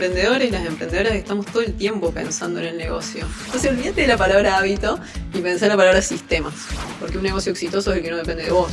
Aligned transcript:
emprendedores 0.00 0.48
y 0.48 0.50
las 0.50 0.64
emprendedoras 0.64 1.12
estamos 1.12 1.44
todo 1.44 1.62
el 1.62 1.74
tiempo 1.74 2.10
pensando 2.10 2.58
en 2.60 2.66
el 2.66 2.78
negocio. 2.78 3.26
Entonces 3.44 3.70
olvídate 3.70 4.00
de 4.00 4.06
la 4.06 4.16
palabra 4.16 4.56
hábito 4.56 4.98
y 5.34 5.40
pensá 5.40 5.66
en 5.66 5.72
la 5.72 5.76
palabra 5.76 6.00
sistemas, 6.00 6.54
porque 6.98 7.18
un 7.18 7.24
negocio 7.24 7.52
exitoso 7.52 7.90
es 7.90 7.98
el 7.98 8.04
que 8.04 8.10
no 8.10 8.16
depende 8.16 8.44
de 8.44 8.50
vos. 8.50 8.72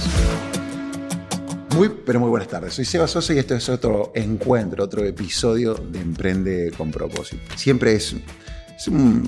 Muy, 1.75 1.89
pero 1.89 2.21
muy 2.21 2.29
buenas 2.29 2.47
tardes. 2.47 2.73
Soy 2.73 2.85
Seba 2.85 3.09
Sosa 3.09 3.33
y 3.33 3.39
esto 3.39 3.55
es 3.55 3.67
otro 3.67 4.13
encuentro, 4.15 4.85
otro 4.85 5.03
episodio 5.03 5.73
de 5.73 5.99
Emprende 5.99 6.71
con 6.77 6.91
propósito. 6.91 7.43
Siempre 7.57 7.95
es, 7.95 8.15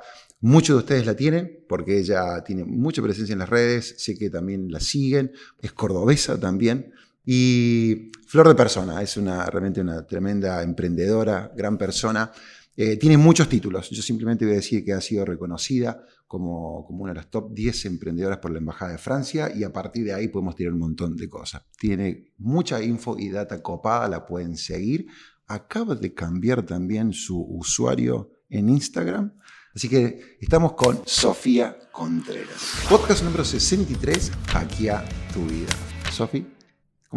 Muchos 0.45 0.75
de 0.75 0.79
ustedes 0.79 1.05
la 1.05 1.15
tienen 1.15 1.63
porque 1.69 1.97
ella 1.97 2.43
tiene 2.43 2.65
mucha 2.65 3.01
presencia 3.01 3.31
en 3.31 3.39
las 3.39 3.47
redes, 3.47 3.95
sé 3.97 4.17
que 4.17 4.29
también 4.29 4.69
la 4.69 4.81
siguen, 4.81 5.31
es 5.61 5.71
cordobesa 5.71 6.37
también. 6.37 6.91
Y 7.25 8.11
Flor 8.27 8.49
de 8.49 8.55
Persona, 8.55 9.01
es 9.01 9.15
una, 9.15 9.45
realmente 9.45 9.79
una 9.79 10.05
tremenda 10.05 10.61
emprendedora, 10.61 11.49
gran 11.55 11.77
persona. 11.77 12.29
Eh, 12.75 12.97
tiene 12.97 13.17
muchos 13.17 13.47
títulos. 13.47 13.89
Yo 13.89 14.01
simplemente 14.01 14.45
voy 14.45 14.53
a 14.53 14.57
decir 14.57 14.83
que 14.83 14.93
ha 14.93 15.01
sido 15.01 15.25
reconocida 15.25 16.03
como, 16.27 16.85
como, 16.85 17.03
una 17.03 17.13
de 17.13 17.17
las 17.17 17.29
top 17.29 17.53
10 17.53 17.85
emprendedoras 17.85 18.39
por 18.39 18.51
la 18.51 18.57
Embajada 18.57 18.93
de 18.93 18.97
Francia 18.97 19.51
y 19.55 19.63
a 19.63 19.71
partir 19.71 20.05
de 20.05 20.13
ahí 20.13 20.27
podemos 20.27 20.55
tirar 20.55 20.73
un 20.73 20.79
montón 20.79 21.15
de 21.15 21.29
cosas. 21.29 21.63
Tiene 21.77 22.33
mucha 22.37 22.83
info 22.83 23.17
y 23.19 23.29
data 23.29 23.61
copada, 23.61 24.07
la 24.07 24.25
pueden 24.25 24.57
seguir. 24.57 25.05
Acaba 25.45 25.95
de 25.95 26.13
cambiar 26.13 26.65
también 26.65 27.13
su 27.13 27.39
usuario 27.39 28.31
en 28.49 28.69
Instagram 28.69 29.33
Así 29.75 29.89
que 29.89 30.37
estamos 30.39 30.73
con 30.73 31.01
Sofía 31.05 31.75
Contreras. 31.91 32.85
Podcast 32.87 33.23
número 33.23 33.43
63, 33.43 34.31
Hackea 34.49 35.03
tu 35.33 35.43
vida. 35.47 35.71
Sofi, 36.11 36.45
¿cómo 36.45 36.45
estás? 36.45 36.62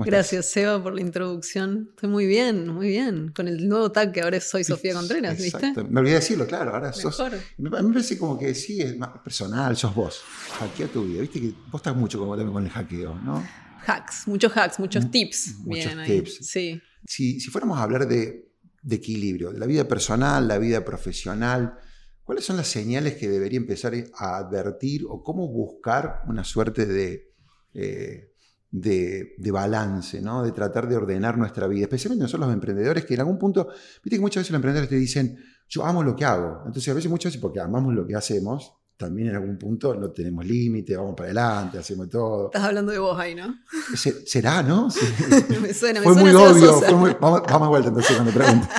Gracias, 0.05 0.47
Seba, 0.51 0.83
por 0.83 0.95
la 0.95 1.01
introducción. 1.01 1.89
Estoy 1.91 2.09
muy 2.09 2.27
bien, 2.27 2.69
muy 2.69 2.89
bien. 2.89 3.33
Con 3.35 3.49
el 3.49 3.69
nuevo 3.69 3.91
tag 3.91 4.13
que 4.13 4.21
ahora 4.21 4.41
soy 4.41 4.65
Sofía 4.65 4.95
Contreras, 4.95 5.41
Exacto. 5.41 5.85
Me 5.89 6.01
olvidé 6.01 6.17
decirlo, 6.17 6.47
claro. 6.47 6.75
Ahora 6.75 6.93
sos. 6.93 7.19
A 7.21 7.31
mí 7.31 7.39
me 7.59 7.71
parece 7.71 8.19
como 8.19 8.39
que 8.39 8.55
sí, 8.55 8.81
es 8.81 8.97
más 8.97 9.11
personal, 9.23 9.77
sos 9.77 9.95
vos. 9.95 10.23
Hackea 10.59 10.89
tu 10.89 11.05
vida. 11.05 11.21
Viste 11.23 11.41
que 11.41 11.53
vos 11.71 11.81
estás 11.81 11.97
mucho 11.97 12.19
como 12.19 12.37
con 12.53 12.65
el 12.65 12.71
hackeo, 12.71 13.15
¿no? 13.25 13.47
Hacks, 13.87 14.27
muchos 14.27 14.53
hacks, 14.57 14.79
muchos 14.79 15.11
tips. 15.11 15.59
Muchos 15.61 15.93
tips. 16.05 16.39
Sí. 16.47 16.81
Si, 17.07 17.41
si 17.41 17.51
fuéramos 17.51 17.79
a 17.79 17.83
hablar 17.83 18.07
de, 18.07 18.51
de 18.83 18.97
equilibrio, 18.97 19.53
de 19.53 19.59
la 19.59 19.67
vida 19.67 19.87
personal, 19.87 20.47
la 20.47 20.59
vida 20.59 20.85
profesional, 20.85 21.79
¿Cuáles 22.27 22.45
son 22.45 22.57
las 22.57 22.67
señales 22.67 23.15
que 23.15 23.29
debería 23.29 23.57
empezar 23.57 23.95
a 24.19 24.39
advertir 24.39 25.05
o 25.09 25.23
cómo 25.23 25.47
buscar 25.47 26.23
una 26.27 26.43
suerte 26.43 26.85
de, 26.85 27.33
eh, 27.73 28.33
de, 28.71 29.35
balance, 29.53 30.21
¿no? 30.21 30.43
de 30.43 30.53
tratar 30.53 30.89
de 30.89 30.97
ordenar 30.97 31.39
nuestra 31.39 31.67
vida? 31.67 31.83
Especialmente 31.83 32.23
nosotros 32.23 32.49
los 32.49 32.55
emprendedores 32.55 33.05
que 33.05 33.15
en 33.15 33.21
algún 33.21 33.39
punto, 33.39 33.69
viste 34.03 34.17
que 34.17 34.21
muchas 34.21 34.43
veces 34.43 34.53
los 34.53 34.59
emprendedores 34.59 34.89
te 34.89 34.97
dicen, 34.97 35.39
yo 35.69 35.85
amo 35.85 36.03
lo 36.03 36.15
que 36.15 36.25
hago. 36.25 36.63
Entonces 36.67 36.89
a 36.89 36.95
veces 36.95 37.11
muchas 37.11 37.31
veces 37.31 37.41
porque 37.41 37.61
amamos 37.61 37.95
lo 37.95 38.07
que 38.07 38.15
hacemos, 38.15 38.73
también 38.97 39.29
en 39.29 39.37
algún 39.37 39.59
punto 39.59 39.95
no 39.95 40.11
tenemos 40.11 40.45
límite, 40.47 40.97
vamos 40.97 41.15
para 41.15 41.27
adelante, 41.27 41.79
hacemos 41.79 42.09
todo. 42.09 42.47
Estás 42.47 42.65
hablando 42.65 42.93
de 42.93 42.99
vos 42.99 43.19
ahí, 43.19 43.35
¿no? 43.35 43.55
¿Será, 43.95 44.63
no? 44.63 44.89
me 45.61 45.75
suena, 45.75 46.01
me 46.01 46.05
fue 46.05 46.15
muy 46.15 46.31
obvio. 46.31 46.81
vamos, 46.81 47.17
vamos, 47.21 47.63
a 47.63 47.69
vuelta 47.69 47.89
entonces 47.89 48.17
cuando 48.17 48.33
pregunto. 48.33 48.69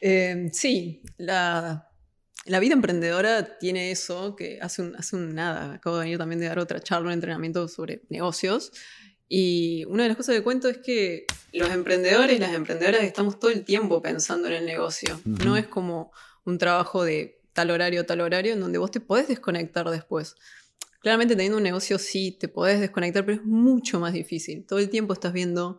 Eh, 0.00 0.48
sí, 0.52 1.02
la, 1.16 1.87
vida 2.60 2.72
emprendedora 2.72 3.58
tiene 3.58 3.90
eso, 3.90 4.34
que 4.34 4.58
hace 4.60 4.82
un, 4.82 4.96
hace 4.96 5.16
un 5.16 5.34
nada. 5.34 5.74
Acabo 5.74 5.96
de 5.98 6.04
venir 6.04 6.18
también 6.18 6.40
de 6.40 6.46
dar 6.46 6.58
otra 6.58 6.80
charla, 6.80 7.08
un 7.08 7.12
entrenamiento 7.12 7.68
sobre 7.68 8.02
negocios. 8.08 8.72
Y 9.28 9.84
una 9.88 10.04
de 10.04 10.08
las 10.08 10.16
cosas 10.16 10.34
que 10.34 10.42
cuento 10.42 10.68
es 10.68 10.78
que 10.78 11.26
los 11.52 11.70
emprendedores 11.70 12.34
y 12.36 12.38
las 12.38 12.54
emprendedoras 12.54 13.02
estamos 13.02 13.38
todo 13.38 13.50
el 13.50 13.64
tiempo 13.64 14.00
pensando 14.00 14.48
en 14.48 14.54
el 14.54 14.64
negocio. 14.64 15.20
No 15.24 15.56
es 15.56 15.66
como 15.66 16.12
un 16.44 16.56
trabajo 16.56 17.04
de 17.04 17.38
tal 17.52 17.70
horario, 17.70 18.06
tal 18.06 18.22
horario, 18.22 18.54
en 18.54 18.60
donde 18.60 18.78
vos 18.78 18.90
te 18.90 19.00
podés 19.00 19.28
desconectar 19.28 19.88
después. 19.90 20.34
Claramente 21.00 21.36
teniendo 21.36 21.58
un 21.58 21.62
negocio 21.62 21.98
sí, 21.98 22.32
te 22.32 22.48
podés 22.48 22.80
desconectar, 22.80 23.24
pero 23.26 23.36
es 23.36 23.44
mucho 23.44 24.00
más 24.00 24.14
difícil. 24.14 24.64
Todo 24.66 24.78
el 24.78 24.88
tiempo 24.88 25.12
estás 25.12 25.32
viendo 25.32 25.78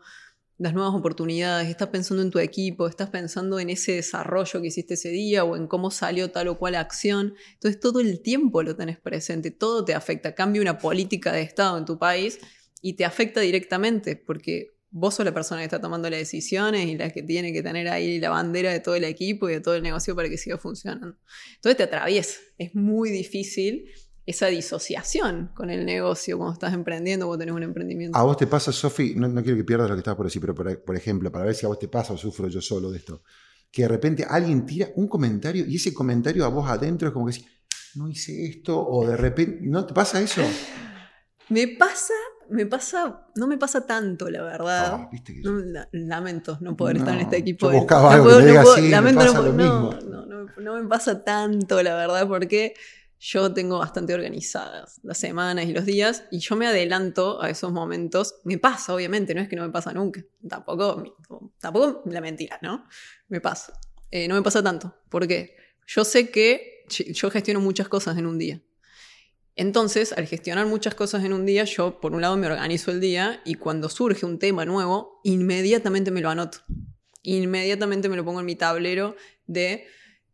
las 0.59 0.73
nuevas 0.73 0.93
oportunidades, 0.93 1.69
estás 1.69 1.87
pensando 1.87 2.21
en 2.21 2.31
tu 2.31 2.39
equipo, 2.39 2.87
estás 2.87 3.09
pensando 3.09 3.59
en 3.61 3.69
ese 3.69 3.93
desarrollo 3.93 4.61
que 4.61 4.67
hiciste 4.67 4.95
ese 4.95 5.07
día 5.09 5.45
o 5.45 5.55
en 5.55 5.67
cómo 5.67 5.89
salió 5.89 6.31
tal 6.31 6.49
o 6.49 6.59
cual 6.59 6.75
acción. 6.75 7.33
Entonces 7.53 7.79
todo 7.79 8.01
el 8.01 8.21
tiempo 8.21 8.61
lo 8.61 8.75
tenés 8.75 8.99
presente, 8.99 9.51
todo 9.51 9.85
te 9.85 9.93
afecta. 9.93 10.35
Cambia 10.35 10.61
una 10.61 10.77
política 10.77 11.31
de 11.31 11.43
Estado 11.43 11.77
en 11.77 11.85
tu 11.85 11.97
país 11.97 12.39
y 12.81 12.93
te 12.93 13.05
afecta 13.05 13.39
directamente 13.39 14.17
porque 14.17 14.75
vos 14.91 15.15
sos 15.15 15.25
la 15.25 15.33
persona 15.33 15.61
que 15.61 15.65
está 15.65 15.79
tomando 15.79 16.09
las 16.09 16.19
decisiones 16.19 16.87
y 16.87 16.97
la 16.97 17.09
que 17.09 17.23
tiene 17.23 17.53
que 17.53 17.63
tener 17.63 17.87
ahí 17.87 18.19
la 18.19 18.29
bandera 18.29 18.73
de 18.73 18.81
todo 18.81 18.95
el 18.95 19.05
equipo 19.05 19.49
y 19.49 19.53
de 19.53 19.61
todo 19.61 19.75
el 19.75 19.83
negocio 19.83 20.13
para 20.13 20.27
que 20.27 20.37
siga 20.37 20.57
funcionando. 20.57 21.17
Entonces 21.55 21.77
te 21.77 21.83
atraviesa, 21.83 22.37
es 22.57 22.75
muy 22.75 23.11
difícil 23.11 23.89
esa 24.29 24.45
disociación 24.45 25.49
con 25.55 25.71
el 25.71 25.87
negocio 25.87 26.37
cuando 26.37 26.53
estás 26.53 26.73
emprendiendo 26.73 27.27
o 27.27 27.35
tenés 27.35 27.55
un 27.55 27.63
emprendimiento. 27.63 28.15
¿A 28.15 28.21
vos 28.21 28.37
te 28.37 28.45
pasa, 28.45 28.71
Sofi? 28.71 29.15
No, 29.15 29.27
quiero 29.41 29.57
que 29.57 29.63
pierdas 29.63 29.89
lo 29.89 29.95
que 29.95 30.01
estás 30.01 30.15
por 30.15 30.27
decir, 30.27 30.39
pero 30.39 30.53
por, 30.53 30.95
ejemplo, 30.95 31.31
para 31.31 31.45
ver 31.45 31.55
si 31.55 31.65
a 31.65 31.69
vos 31.69 31.79
te 31.79 31.87
pasa 31.87 32.13
o 32.13 32.17
sufro 32.17 32.47
yo 32.47 32.61
solo 32.61 32.91
de 32.91 32.99
esto, 32.99 33.23
que 33.71 33.81
de 33.81 33.87
repente 33.87 34.23
alguien 34.29 34.67
tira 34.67 34.89
un 34.95 35.07
comentario 35.07 35.65
y 35.65 35.77
ese 35.77 35.95
comentario 35.95 36.45
a 36.45 36.49
vos 36.49 36.69
adentro 36.69 37.07
es 37.07 37.13
como 37.13 37.25
que 37.25 37.33
decís, 37.33 37.47
no 37.95 38.07
hice 38.07 38.45
esto, 38.45 38.79
o 38.79 39.03
de 39.07 39.17
repente, 39.17 39.61
¿no 39.63 39.83
te 39.83 39.95
pasa 39.95 40.21
eso? 40.21 40.41
Me 41.49 41.67
pasa, 41.67 42.13
me 42.51 42.67
pasa, 42.67 43.25
no 43.33 43.47
me 43.47 43.57
pasa 43.57 43.83
tanto, 43.83 44.29
la 44.29 44.43
verdad. 44.43 45.09
Ah, 45.11 45.87
lamento 45.93 46.59
no 46.61 46.77
poder 46.77 46.97
estar 46.97 47.15
en 47.15 47.21
este 47.21 47.37
equipo. 47.37 47.71
Yo 47.71 47.79
buscaba 47.79 48.13
algo 48.13 48.29
que 48.29 48.35
me 48.35 48.45
diga 48.45 48.61
así, 48.61 48.81
me 48.83 49.13
pasa 49.15 49.41
lo 49.41 49.53
mismo. 49.53 49.97
no 50.59 50.75
me 50.75 50.87
pasa 50.87 51.23
tanto, 51.23 51.81
la 51.81 51.95
verdad, 51.95 52.27
porque 52.27 52.75
yo 53.19 53.53
tengo 53.53 53.79
bastante 53.79 54.13
organizadas 54.13 54.99
las 55.03 55.17
semanas 55.17 55.65
y 55.65 55.73
los 55.73 55.85
días 55.85 56.23
y 56.31 56.39
yo 56.39 56.55
me 56.55 56.67
adelanto 56.67 57.41
a 57.41 57.49
esos 57.49 57.71
momentos. 57.71 58.35
Me 58.45 58.57
pasa, 58.57 58.95
obviamente, 58.95 59.35
no 59.35 59.41
es 59.41 59.49
que 59.49 59.57
no 59.57 59.63
me 59.63 59.71
pasa 59.71 59.91
nunca. 59.91 60.23
Tampoco, 60.47 61.03
tampoco 61.59 62.03
la 62.05 62.21
mentira, 62.21 62.59
¿no? 62.61 62.87
Me 63.27 63.41
pasa. 63.41 63.77
Eh, 64.09 64.27
no 64.27 64.35
me 64.35 64.41
pasa 64.41 64.63
tanto. 64.63 64.95
porque 65.09 65.57
Yo 65.85 66.05
sé 66.05 66.29
que 66.29 66.85
yo 66.87 67.29
gestiono 67.29 67.59
muchas 67.59 67.89
cosas 67.89 68.17
en 68.17 68.25
un 68.25 68.37
día. 68.37 68.61
Entonces, 69.55 70.13
al 70.13 70.25
gestionar 70.25 70.65
muchas 70.67 70.95
cosas 70.95 71.25
en 71.25 71.33
un 71.33 71.45
día, 71.45 71.65
yo 71.65 71.99
por 71.99 72.13
un 72.13 72.21
lado 72.21 72.37
me 72.37 72.47
organizo 72.47 72.91
el 72.91 73.01
día 73.01 73.41
y 73.43 73.55
cuando 73.55 73.89
surge 73.89 74.25
un 74.25 74.39
tema 74.39 74.63
nuevo, 74.63 75.19
inmediatamente 75.25 76.09
me 76.09 76.21
lo 76.21 76.29
anoto. 76.29 76.59
Inmediatamente 77.23 78.07
me 78.07 78.15
lo 78.15 78.23
pongo 78.23 78.39
en 78.39 78.45
mi 78.45 78.55
tablero 78.55 79.17
de 79.45 79.85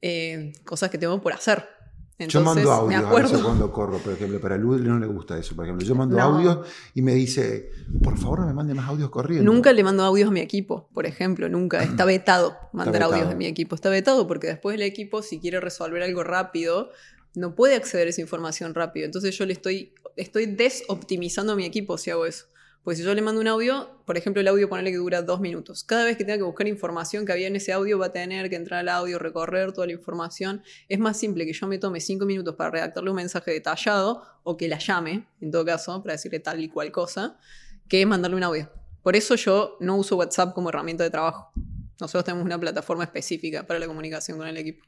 eh, 0.04 0.54
cosas 0.64 0.92
que 0.92 1.00
tengo 1.00 1.20
por 1.20 1.34
hacer 1.34 1.75
yo 2.18 2.42
mando 2.42 2.72
audios 2.72 3.04
a 3.04 3.14
veces 3.14 3.40
cuando 3.40 3.72
corro, 3.72 3.98
por 3.98 4.14
ejemplo, 4.14 4.40
para 4.40 4.58
Luz 4.58 4.82
no 4.82 4.98
le 5.00 5.08
gusta 5.08 5.38
eso, 5.38 5.56
por 5.56 5.66
ejemplo. 5.66 5.86
Yo 5.86 5.96
mando 5.96 6.20
audios 6.20 6.66
y 6.94 7.02
me 7.02 7.14
dice, 7.14 7.72
por 8.02 8.18
favor 8.18 8.40
no 8.40 8.48
me 8.48 8.54
mande 8.54 8.74
más 8.74 8.88
audios 8.88 9.10
corriendo. 9.10 9.52
Nunca 9.52 9.74
le 9.74 9.84
mando 9.84 10.04
audios 10.04 10.30
a 10.30 10.32
mi 10.32 10.40
equipo, 10.40 10.88
por 10.94 11.06
ejemplo, 11.06 11.50
nunca. 11.50 11.84
Está 11.84 12.06
vetado 12.06 12.58
mandar 12.72 13.04
audios 13.04 13.28
a 13.28 13.36
mi 13.36 13.48
equipo. 13.48 13.76
Está 13.76 13.90
vetado 13.90 14.28
porque 14.28 14.48
después 14.48 14.76
el 14.76 14.82
equipo, 14.82 15.22
si 15.22 15.40
quiere 15.40 15.60
resolver 15.60 16.02
algo 16.04 16.24
rápido, 16.24 16.90
no 17.36 17.54
puede 17.54 17.76
acceder 17.76 18.08
a 18.08 18.10
esa 18.12 18.22
información 18.22 18.74
rápido. 18.74 19.06
Entonces 19.06 19.38
yo 19.38 19.46
le 19.46 19.54
estoy, 19.54 19.94
estoy 20.16 20.46
desoptimizando 20.46 21.54
a 21.54 21.56
mi 21.56 21.66
equipo 21.66 21.98
si 21.98 22.12
hago 22.12 22.26
eso. 22.26 22.46
Pues 22.86 23.00
si 23.00 23.04
yo 23.04 23.16
le 23.16 23.24
mando 23.24 23.42
un 23.42 23.48
audio, 23.48 23.90
por 24.06 24.16
ejemplo, 24.16 24.42
el 24.42 24.48
audio 24.48 24.70
ponele 24.70 24.92
que 24.92 24.98
dura 24.98 25.24
dos 25.24 25.40
minutos. 25.40 25.84
Cada 25.84 26.06
vez 26.06 26.18
que 26.18 26.24
tenga 26.24 26.38
que 26.38 26.44
buscar 26.44 26.68
información 26.68 27.26
que 27.26 27.32
había 27.32 27.48
en 27.48 27.56
ese 27.56 27.74
audio, 27.74 27.98
va 27.98 28.06
a 28.06 28.12
tener 28.12 28.48
que 28.48 28.56
entrar 28.56 28.82
al 28.82 28.90
audio, 28.90 29.18
recorrer 29.18 29.74
toda 29.74 29.88
la 29.88 29.94
información. 29.94 30.62
Es 30.88 31.00
más 31.00 31.18
simple 31.18 31.48
que 31.48 31.54
yo 31.54 31.66
me 31.66 31.80
tome 31.80 32.00
cinco 32.00 32.28
minutos 32.28 32.54
para 32.54 32.70
redactarle 32.70 33.10
un 33.10 33.16
mensaje 33.16 33.50
detallado 33.50 34.22
o 34.44 34.56
que 34.56 34.68
la 34.68 34.78
llame, 34.78 35.28
en 35.42 35.50
todo 35.50 35.66
caso, 35.66 36.04
para 36.04 36.14
decirle 36.14 36.40
tal 36.42 36.64
y 36.64 36.70
cual 36.70 36.92
cosa, 36.92 37.40
que 37.88 38.06
mandarle 38.06 38.38
un 38.38 38.44
audio. 38.44 38.70
Por 39.02 39.16
eso 39.16 39.34
yo 39.34 39.78
no 39.80 39.96
uso 39.96 40.16
WhatsApp 40.18 40.54
como 40.54 40.70
herramienta 40.70 41.04
de 41.04 41.10
trabajo. 41.10 41.52
Nosotros 42.00 42.26
tenemos 42.26 42.46
una 42.46 42.60
plataforma 42.60 43.04
específica 43.04 43.66
para 43.66 43.80
la 43.80 43.88
comunicación 43.88 44.38
con 44.38 44.48
el 44.48 44.58
equipo. 44.58 44.84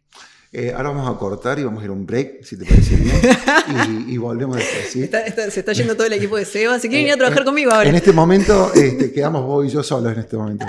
Eh, 0.52 0.72
ahora 0.72 0.90
vamos 0.90 1.10
a 1.10 1.18
cortar 1.20 1.60
y 1.60 1.64
vamos 1.64 1.82
a 1.82 1.86
ir 1.86 1.90
a 1.90 1.94
un 1.94 2.06
break, 2.06 2.44
si 2.44 2.58
te 2.58 2.66
parece 2.66 2.96
bien. 2.96 3.16
y, 4.08 4.18
volvemos 4.18 4.58
después. 4.58 4.90
¿sí? 4.90 5.10
se 5.52 5.60
está 5.60 5.74
yendo 5.74 5.96
todo 5.96 6.08
el 6.08 6.14
equipo 6.14 6.38
de 6.38 6.46
Seba. 6.46 6.80
Si 6.80 6.88
quieren 6.88 7.08
ir 7.08 7.14
a 7.14 7.18
trabajar 7.18 7.44
conmigo 7.44 7.72
ahora. 7.72 7.90
En 7.90 7.96
este 7.96 8.14
momento 8.14 8.74
este, 8.74 9.12
quedamos 9.12 9.44
vos 9.44 9.66
y 9.66 9.70
yo 9.70 9.84
solos 9.84 10.14
en 10.14 10.20
este 10.20 10.38
momento. 10.38 10.66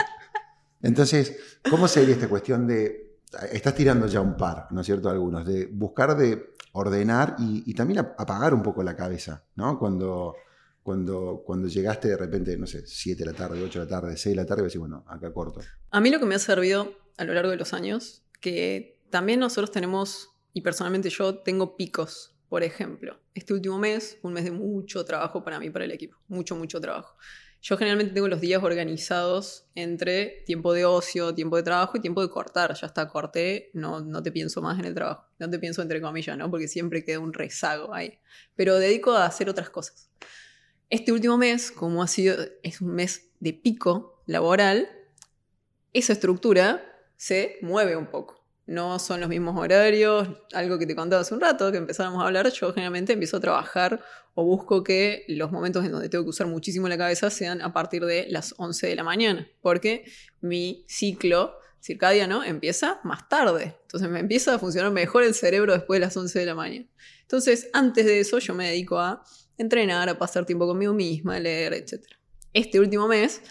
Entonces, 0.82 1.36
¿cómo 1.68 1.88
sería 1.88 2.14
esta 2.14 2.28
cuestión 2.28 2.66
de. 2.66 3.18
Estás 3.52 3.74
tirando 3.74 4.06
ya 4.06 4.20
un 4.20 4.36
par, 4.36 4.68
¿no 4.70 4.80
es 4.80 4.86
cierto? 4.86 5.10
Algunos, 5.10 5.46
de 5.46 5.66
buscar 5.66 6.16
de 6.16 6.54
ordenar 6.72 7.36
y, 7.38 7.74
también 7.74 7.98
apagar 8.00 8.54
un 8.54 8.62
poco 8.62 8.82
la 8.82 8.96
cabeza, 8.96 9.42
¿no? 9.56 9.78
Cuando, 9.78 10.34
cuando, 10.88 11.42
cuando 11.44 11.68
llegaste 11.68 12.08
de 12.08 12.16
repente, 12.16 12.56
no 12.56 12.66
sé, 12.66 12.86
7 12.86 13.22
de 13.22 13.30
la 13.30 13.36
tarde, 13.36 13.62
8 13.62 13.80
de 13.80 13.84
la 13.84 13.90
tarde, 13.90 14.16
6 14.16 14.34
de 14.34 14.42
la 14.42 14.46
tarde, 14.46 14.62
decís, 14.62 14.78
bueno, 14.78 15.04
acá 15.06 15.30
corto? 15.34 15.60
A 15.90 16.00
mí 16.00 16.08
lo 16.08 16.18
que 16.18 16.24
me 16.24 16.34
ha 16.34 16.38
servido 16.38 16.94
a 17.18 17.24
lo 17.24 17.34
largo 17.34 17.50
de 17.50 17.58
los 17.58 17.74
años, 17.74 18.22
que 18.40 18.98
también 19.10 19.38
nosotros 19.38 19.70
tenemos, 19.70 20.30
y 20.54 20.62
personalmente 20.62 21.10
yo 21.10 21.40
tengo 21.40 21.76
picos. 21.76 22.34
Por 22.48 22.62
ejemplo, 22.62 23.20
este 23.34 23.52
último 23.52 23.78
mes, 23.78 24.16
un 24.22 24.32
mes 24.32 24.44
de 24.44 24.50
mucho 24.50 25.04
trabajo 25.04 25.44
para 25.44 25.60
mí, 25.60 25.68
para 25.68 25.84
el 25.84 25.90
equipo, 25.90 26.16
mucho, 26.26 26.56
mucho 26.56 26.80
trabajo. 26.80 27.18
Yo 27.60 27.76
generalmente 27.76 28.14
tengo 28.14 28.28
los 28.28 28.40
días 28.40 28.62
organizados 28.62 29.66
entre 29.74 30.42
tiempo 30.46 30.72
de 30.72 30.86
ocio, 30.86 31.34
tiempo 31.34 31.56
de 31.56 31.64
trabajo 31.64 31.98
y 31.98 32.00
tiempo 32.00 32.22
de 32.22 32.30
cortar. 32.30 32.72
Ya 32.72 32.86
está, 32.86 33.08
corté, 33.08 33.70
no, 33.74 34.00
no 34.00 34.22
te 34.22 34.32
pienso 34.32 34.62
más 34.62 34.78
en 34.78 34.86
el 34.86 34.94
trabajo. 34.94 35.26
No 35.38 35.50
te 35.50 35.58
pienso 35.58 35.82
entre 35.82 36.00
comillas, 36.00 36.38
¿no? 36.38 36.50
Porque 36.50 36.66
siempre 36.66 37.04
queda 37.04 37.18
un 37.18 37.34
rezago 37.34 37.92
ahí. 37.92 38.20
Pero 38.56 38.76
dedico 38.76 39.12
a 39.12 39.26
hacer 39.26 39.50
otras 39.50 39.68
cosas. 39.68 40.08
Este 40.90 41.12
último 41.12 41.36
mes, 41.36 41.70
como 41.70 42.02
ha 42.02 42.08
sido, 42.08 42.36
es 42.62 42.80
un 42.80 42.94
mes 42.94 43.30
de 43.40 43.52
pico 43.52 44.22
laboral, 44.26 44.88
esa 45.92 46.12
estructura 46.12 46.84
se 47.16 47.56
mueve 47.62 47.96
un 47.96 48.06
poco 48.06 48.38
no 48.68 48.98
son 48.98 49.20
los 49.20 49.30
mismos 49.30 49.56
horarios, 49.58 50.28
algo 50.52 50.78
que 50.78 50.86
te 50.86 50.94
contaba 50.94 51.22
hace 51.22 51.32
un 51.32 51.40
rato, 51.40 51.72
que 51.72 51.78
empezáramos 51.78 52.22
a 52.22 52.26
hablar, 52.26 52.52
yo 52.52 52.72
generalmente 52.74 53.14
empiezo 53.14 53.38
a 53.38 53.40
trabajar 53.40 54.04
o 54.34 54.44
busco 54.44 54.84
que 54.84 55.24
los 55.26 55.50
momentos 55.50 55.86
en 55.86 55.92
donde 55.92 56.10
tengo 56.10 56.22
que 56.24 56.30
usar 56.30 56.46
muchísimo 56.46 56.86
la 56.86 56.98
cabeza 56.98 57.30
sean 57.30 57.62
a 57.62 57.72
partir 57.72 58.04
de 58.04 58.26
las 58.28 58.54
11 58.58 58.86
de 58.86 58.94
la 58.94 59.04
mañana, 59.04 59.48
porque 59.62 60.04
mi 60.42 60.84
ciclo 60.86 61.54
circadiano 61.80 62.44
empieza 62.44 63.00
más 63.04 63.26
tarde, 63.30 63.74
entonces 63.82 64.10
me 64.10 64.20
empieza 64.20 64.54
a 64.54 64.58
funcionar 64.58 64.92
mejor 64.92 65.22
el 65.22 65.34
cerebro 65.34 65.72
después 65.72 65.98
de 65.98 66.04
las 66.04 66.14
11 66.14 66.38
de 66.38 66.46
la 66.46 66.54
mañana. 66.54 66.86
Entonces, 67.22 67.70
antes 67.72 68.04
de 68.04 68.20
eso 68.20 68.38
yo 68.38 68.54
me 68.54 68.68
dedico 68.68 68.98
a 68.98 69.24
entrenar, 69.58 70.08
a 70.08 70.18
pasar 70.18 70.46
tiempo 70.46 70.66
conmigo 70.66 70.94
misma, 70.94 71.36
a 71.36 71.40
leer, 71.40 71.74
etc. 71.74 72.04
Este 72.52 72.80
último 72.80 73.08
mes 73.08 73.42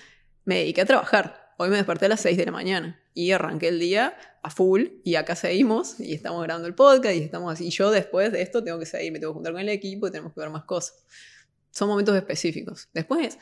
me 0.46 0.60
dediqué 0.60 0.82
a 0.82 0.86
trabajar. 0.86 1.54
Hoy 1.58 1.70
me 1.70 1.76
desperté 1.76 2.06
a 2.06 2.10
las 2.10 2.22
6 2.22 2.38
de 2.38 2.46
la 2.46 2.52
mañana 2.52 3.00
y 3.14 3.32
arranqué 3.32 3.68
el 3.68 3.80
día 3.80 4.16
a 4.44 4.50
full 4.50 4.86
y 5.04 5.16
acá 5.16 5.36
seguimos 5.36 6.00
y 6.00 6.14
estamos 6.14 6.44
grabando 6.44 6.68
el 6.68 6.76
podcast 6.76 7.16
y 7.16 7.24
estamos 7.24 7.52
así. 7.52 7.68
Y 7.68 7.70
yo 7.72 7.92
después 7.92 8.32
de 8.32 8.42
esto 8.42 8.64
tengo 8.64 8.80
que 8.80 8.86
seguir, 8.86 9.12
me 9.12 9.20
tengo 9.20 9.34
que 9.34 9.36
juntar 9.36 9.54
con 9.54 9.62
el 9.62 9.70
equipo 9.70 10.08
y 10.08 10.12
tenemos 10.12 10.34
que 10.34 10.40
ver 10.40 10.50
más 10.50 10.64
cosas. 10.66 11.04
Son 11.72 11.90
momentos 11.90 12.16
específicos. 12.16 12.90
Después, 12.94 13.38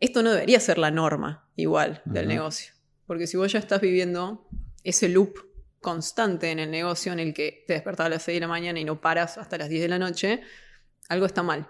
esto 0.00 0.22
no 0.22 0.30
debería 0.32 0.60
ser 0.60 0.78
la 0.78 0.90
norma 0.90 1.48
igual 1.56 2.02
del 2.04 2.28
negocio. 2.28 2.72
Porque 3.06 3.26
si 3.26 3.36
vos 3.36 3.52
ya 3.52 3.58
estás 3.58 3.80
viviendo 3.80 4.48
ese 4.82 5.08
loop 5.08 5.38
constante 5.80 6.50
en 6.50 6.58
el 6.58 6.70
negocio 6.70 7.12
en 7.12 7.20
el 7.20 7.34
que 7.34 7.64
te 7.66 7.74
despertas 7.74 8.06
a 8.06 8.08
las 8.08 8.22
6 8.22 8.36
de 8.36 8.40
la 8.40 8.48
mañana 8.48 8.80
y 8.80 8.84
no 8.84 9.00
paras 9.00 9.38
hasta 9.38 9.58
las 9.58 9.68
10 9.68 9.82
de 9.82 9.88
la 9.88 9.98
noche, 9.98 10.40
algo 11.08 11.26
está 11.26 11.42
mal. 11.42 11.68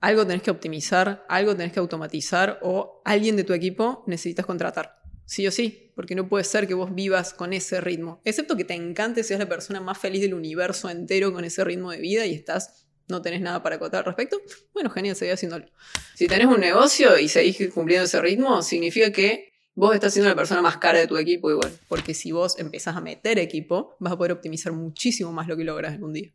Algo 0.00 0.26
tenés 0.26 0.42
que 0.42 0.50
optimizar, 0.50 1.24
algo 1.28 1.56
tenés 1.56 1.72
que 1.72 1.80
automatizar 1.80 2.58
o 2.62 3.00
alguien 3.04 3.36
de 3.36 3.44
tu 3.44 3.52
equipo 3.52 4.04
necesitas 4.06 4.46
contratar. 4.46 5.00
Sí 5.26 5.46
o 5.46 5.50
sí, 5.50 5.92
porque 5.94 6.14
no 6.14 6.28
puede 6.28 6.44
ser 6.44 6.66
que 6.66 6.74
vos 6.74 6.94
vivas 6.94 7.32
con 7.32 7.52
ese 7.52 7.80
ritmo. 7.80 8.20
Excepto 8.24 8.56
que 8.56 8.64
te 8.64 8.74
encante, 8.74 9.24
seas 9.24 9.40
la 9.40 9.48
persona 9.48 9.80
más 9.80 9.98
feliz 9.98 10.20
del 10.20 10.34
universo 10.34 10.90
entero 10.90 11.32
con 11.32 11.44
ese 11.44 11.64
ritmo 11.64 11.90
de 11.90 11.98
vida 11.98 12.26
y 12.26 12.34
estás, 12.34 12.86
no 13.08 13.22
tenés 13.22 13.40
nada 13.40 13.62
para 13.62 13.76
acotar 13.76 14.00
al 14.00 14.04
respecto. 14.04 14.40
Bueno, 14.74 14.90
genial, 14.90 15.16
seguí 15.16 15.30
haciéndolo. 15.30 15.66
Si 16.14 16.26
tenés 16.26 16.46
un 16.46 16.60
negocio 16.60 17.18
y 17.18 17.28
seguís 17.28 17.70
cumpliendo 17.72 18.04
ese 18.04 18.20
ritmo, 18.20 18.62
significa 18.62 19.10
que 19.12 19.52
vos 19.74 19.94
estás 19.94 20.12
siendo 20.12 20.28
la 20.28 20.36
persona 20.36 20.60
más 20.60 20.76
cara 20.76 20.98
de 20.98 21.06
tu 21.06 21.16
equipo 21.16 21.50
igual. 21.50 21.72
Porque 21.88 22.12
si 22.12 22.32
vos 22.32 22.58
empezás 22.58 22.96
a 22.96 23.00
meter 23.00 23.38
equipo, 23.38 23.96
vas 24.00 24.12
a 24.12 24.16
poder 24.16 24.32
optimizar 24.32 24.72
muchísimo 24.72 25.32
más 25.32 25.48
lo 25.48 25.56
que 25.56 25.64
logras 25.64 25.94
en 25.94 26.04
un 26.04 26.12
día. 26.12 26.32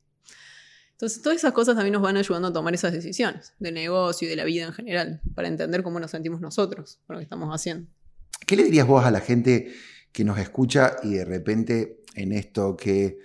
Entonces, 0.99 1.21
todas 1.21 1.37
esas 1.37 1.53
cosas 1.53 1.77
también 1.77 1.93
nos 1.93 2.01
van 2.01 2.17
ayudando 2.17 2.49
a 2.49 2.51
tomar 2.51 2.73
esas 2.73 2.91
decisiones 2.91 3.53
de 3.57 3.71
negocio 3.71 4.27
y 4.27 4.29
de 4.29 4.35
la 4.35 4.43
vida 4.43 4.65
en 4.65 4.73
general, 4.73 5.21
para 5.33 5.47
entender 5.47 5.81
cómo 5.81 5.97
nos 5.97 6.11
sentimos 6.11 6.41
nosotros 6.41 6.99
con 7.07 7.13
lo 7.13 7.19
que 7.21 7.23
estamos 7.23 7.49
haciendo. 7.55 7.89
¿Qué 8.45 8.57
le 8.57 8.65
dirías 8.65 8.85
vos 8.85 9.05
a 9.05 9.09
la 9.09 9.21
gente 9.21 9.73
que 10.11 10.25
nos 10.25 10.37
escucha 10.39 10.97
y 11.01 11.13
de 11.13 11.23
repente 11.23 12.03
en 12.15 12.33
esto 12.33 12.75
que 12.75 13.19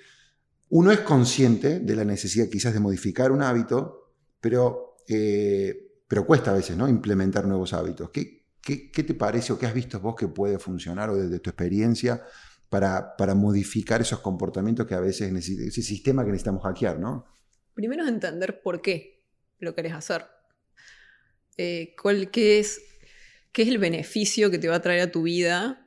uno 0.68 0.92
es 0.92 1.00
consciente 1.00 1.80
de 1.80 1.96
la 1.96 2.04
necesidad 2.04 2.48
quizás 2.48 2.74
de 2.74 2.78
modificar 2.78 3.32
un 3.32 3.42
hábito, 3.42 4.12
pero, 4.40 4.98
eh, 5.08 5.98
pero 6.06 6.24
cuesta 6.24 6.52
a 6.52 6.54
veces 6.54 6.76
¿no? 6.76 6.88
implementar 6.88 7.44
nuevos 7.44 7.72
hábitos? 7.72 8.10
¿Qué, 8.10 8.44
qué, 8.62 9.02
te 9.02 9.14
parece 9.14 9.52
o 9.52 9.58
qué 9.58 9.66
has 9.66 9.74
visto 9.74 9.98
vos 9.98 10.14
que 10.14 10.28
puede 10.28 10.60
funcionar 10.60 11.10
o 11.10 11.16
desde 11.16 11.40
tu 11.40 11.50
experiencia 11.50 12.22
para, 12.68 13.16
para 13.16 13.34
modificar 13.34 14.00
esos 14.00 14.20
comportamientos 14.20 14.86
que 14.86 14.94
a 14.94 15.00
veces 15.00 15.32
ese 15.32 15.82
sistema 15.82 16.24
que 16.24 16.30
necesitamos 16.30 16.62
hackear, 16.62 17.00
¿no? 17.00 17.33
Primero 17.74 18.04
es 18.04 18.08
entender 18.08 18.62
por 18.62 18.80
qué 18.80 19.24
lo 19.58 19.74
querés 19.74 19.92
hacer. 19.92 20.26
Eh, 21.56 21.94
¿cuál, 22.00 22.30
qué, 22.30 22.58
es, 22.58 22.82
¿Qué 23.52 23.62
es 23.62 23.68
el 23.68 23.78
beneficio 23.78 24.50
que 24.50 24.58
te 24.58 24.68
va 24.68 24.76
a 24.76 24.82
traer 24.82 25.00
a 25.00 25.10
tu 25.10 25.22
vida 25.22 25.80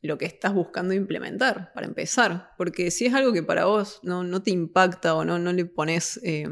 lo 0.00 0.18
que 0.18 0.24
estás 0.24 0.54
buscando 0.54 0.94
implementar, 0.94 1.72
para 1.72 1.86
empezar? 1.86 2.50
Porque 2.56 2.90
si 2.90 3.06
es 3.06 3.14
algo 3.14 3.32
que 3.32 3.42
para 3.42 3.66
vos 3.66 4.00
no, 4.02 4.24
no 4.24 4.42
te 4.42 4.50
impacta 4.50 5.14
o 5.14 5.24
no, 5.24 5.38
no 5.38 5.52
le 5.52 5.64
pones, 5.64 6.20
eh, 6.24 6.48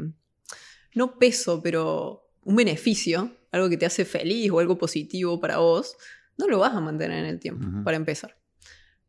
no 0.93 1.17
peso, 1.19 1.61
pero 1.61 2.29
un 2.43 2.55
beneficio, 2.55 3.35
algo 3.51 3.69
que 3.69 3.77
te 3.77 3.85
hace 3.85 4.05
feliz 4.05 4.51
o 4.51 4.59
algo 4.59 4.77
positivo 4.77 5.39
para 5.39 5.57
vos, 5.57 5.97
no 6.37 6.47
lo 6.47 6.59
vas 6.59 6.73
a 6.73 6.79
mantener 6.79 7.19
en 7.19 7.25
el 7.25 7.39
tiempo, 7.39 7.67
para 7.83 7.97
empezar. 7.97 8.37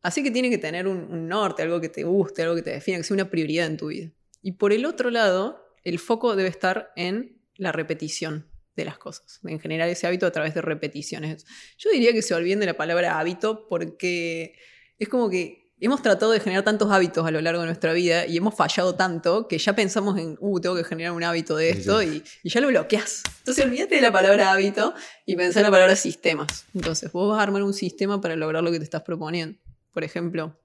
Así 0.02 0.24
que 0.24 0.32
tiene 0.32 0.50
que 0.50 0.58
tener 0.58 0.88
un, 0.88 0.98
un, 0.98 1.28
norte, 1.28 1.62
algo 1.62 1.80
que 1.80 1.88
te 1.88 2.02
guste, 2.02 2.42
algo 2.42 2.56
que 2.56 2.62
te 2.62 2.70
defina, 2.70 2.98
que 2.98 3.04
sea 3.04 3.14
una 3.14 3.30
prioridad 3.30 3.66
en 3.66 3.76
tu 3.76 3.86
vida. 3.86 4.10
Y 4.42 4.52
por 4.52 4.72
el 4.72 4.84
otro 4.84 5.10
lado, 5.10 5.61
el 5.84 5.98
foco 5.98 6.36
debe 6.36 6.48
estar 6.48 6.92
en 6.96 7.40
la 7.56 7.72
repetición 7.72 8.48
de 8.76 8.84
las 8.84 8.98
cosas, 8.98 9.40
en 9.44 9.60
generar 9.60 9.88
ese 9.88 10.06
hábito 10.06 10.26
a 10.26 10.30
través 10.30 10.54
de 10.54 10.62
repeticiones. 10.62 11.44
Yo 11.76 11.90
diría 11.90 12.12
que 12.12 12.22
se 12.22 12.34
olviden 12.34 12.60
de 12.60 12.66
la 12.66 12.76
palabra 12.76 13.18
hábito 13.18 13.68
porque 13.68 14.54
es 14.98 15.08
como 15.08 15.28
que 15.28 15.62
hemos 15.78 16.00
tratado 16.00 16.30
de 16.30 16.40
generar 16.40 16.64
tantos 16.64 16.90
hábitos 16.90 17.26
a 17.26 17.30
lo 17.30 17.40
largo 17.40 17.60
de 17.60 17.66
nuestra 17.66 17.92
vida 17.92 18.24
y 18.24 18.36
hemos 18.36 18.54
fallado 18.54 18.94
tanto 18.94 19.48
que 19.48 19.58
ya 19.58 19.74
pensamos 19.74 20.18
en, 20.18 20.36
uh, 20.40 20.60
tengo 20.60 20.76
que 20.76 20.84
generar 20.84 21.12
un 21.12 21.24
hábito 21.24 21.56
de 21.56 21.70
esto 21.70 22.02
Y, 22.02 22.22
ya 22.44 22.60
lo 22.60 22.68
bloqueas. 22.68 23.22
Entonces 23.38 23.64
olvídate 23.64 23.96
de 23.96 24.00
la 24.00 24.12
palabra 24.12 24.52
hábito 24.52 24.94
y 25.26 25.36
pensá 25.36 25.58
en 25.60 25.64
la 25.64 25.70
palabra 25.72 25.96
sistemas. 25.96 26.66
Entonces 26.72 27.10
vos 27.12 27.28
vas 27.28 27.40
a 27.40 27.42
armar 27.42 27.62
un 27.62 27.74
sistema 27.74 28.20
para 28.20 28.36
lograr 28.36 28.62
lo 28.62 28.70
que 28.70 28.78
te 28.78 28.84
estás 28.84 29.02
proponiendo. 29.02 29.58
Por 29.92 30.04
ejemplo, 30.04 30.56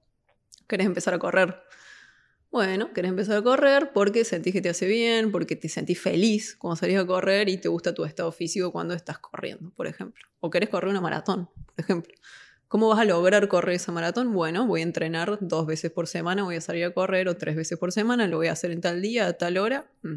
querés 0.68 0.86
empezar 0.86 1.14
a 1.14 1.18
correr 1.18 1.62
bueno, 2.50 2.92
querés 2.94 3.10
empezar 3.10 3.36
a 3.36 3.42
correr 3.42 3.92
porque 3.92 4.24
sentís 4.24 4.52
que 4.52 4.62
te 4.62 4.70
hace 4.70 4.86
bien, 4.86 5.30
porque 5.30 5.54
te 5.54 5.68
sentís 5.68 6.00
feliz 6.00 6.56
cuando 6.56 6.76
salís 6.76 6.98
a 6.98 7.06
correr 7.06 7.48
y 7.48 7.58
te 7.58 7.68
gusta 7.68 7.94
tu 7.94 8.04
estado 8.04 8.32
físico 8.32 8.72
cuando 8.72 8.94
estás 8.94 9.18
corriendo, 9.18 9.70
por 9.76 9.86
ejemplo. 9.86 10.24
O 10.40 10.50
querés 10.50 10.68
correr 10.70 10.88
una 10.88 11.00
maratón, 11.00 11.50
por 11.54 11.84
ejemplo. 11.84 12.14
¿Cómo 12.68 12.88
vas 12.88 12.98
a 12.98 13.04
lograr 13.04 13.48
correr 13.48 13.76
esa 13.76 13.92
maratón? 13.92 14.32
Bueno, 14.34 14.66
voy 14.66 14.80
a 14.80 14.84
entrenar 14.84 15.38
dos 15.40 15.66
veces 15.66 15.90
por 15.90 16.06
semana, 16.06 16.42
voy 16.42 16.56
a 16.56 16.60
salir 16.60 16.84
a 16.84 16.92
correr 16.92 17.28
o 17.28 17.36
tres 17.36 17.56
veces 17.56 17.78
por 17.78 17.92
semana, 17.92 18.26
lo 18.26 18.36
voy 18.36 18.48
a 18.48 18.52
hacer 18.52 18.70
en 18.72 18.82
tal 18.82 19.00
día, 19.00 19.26
a 19.26 19.32
tal 19.34 19.56
hora. 19.56 19.90
Mm. 20.02 20.16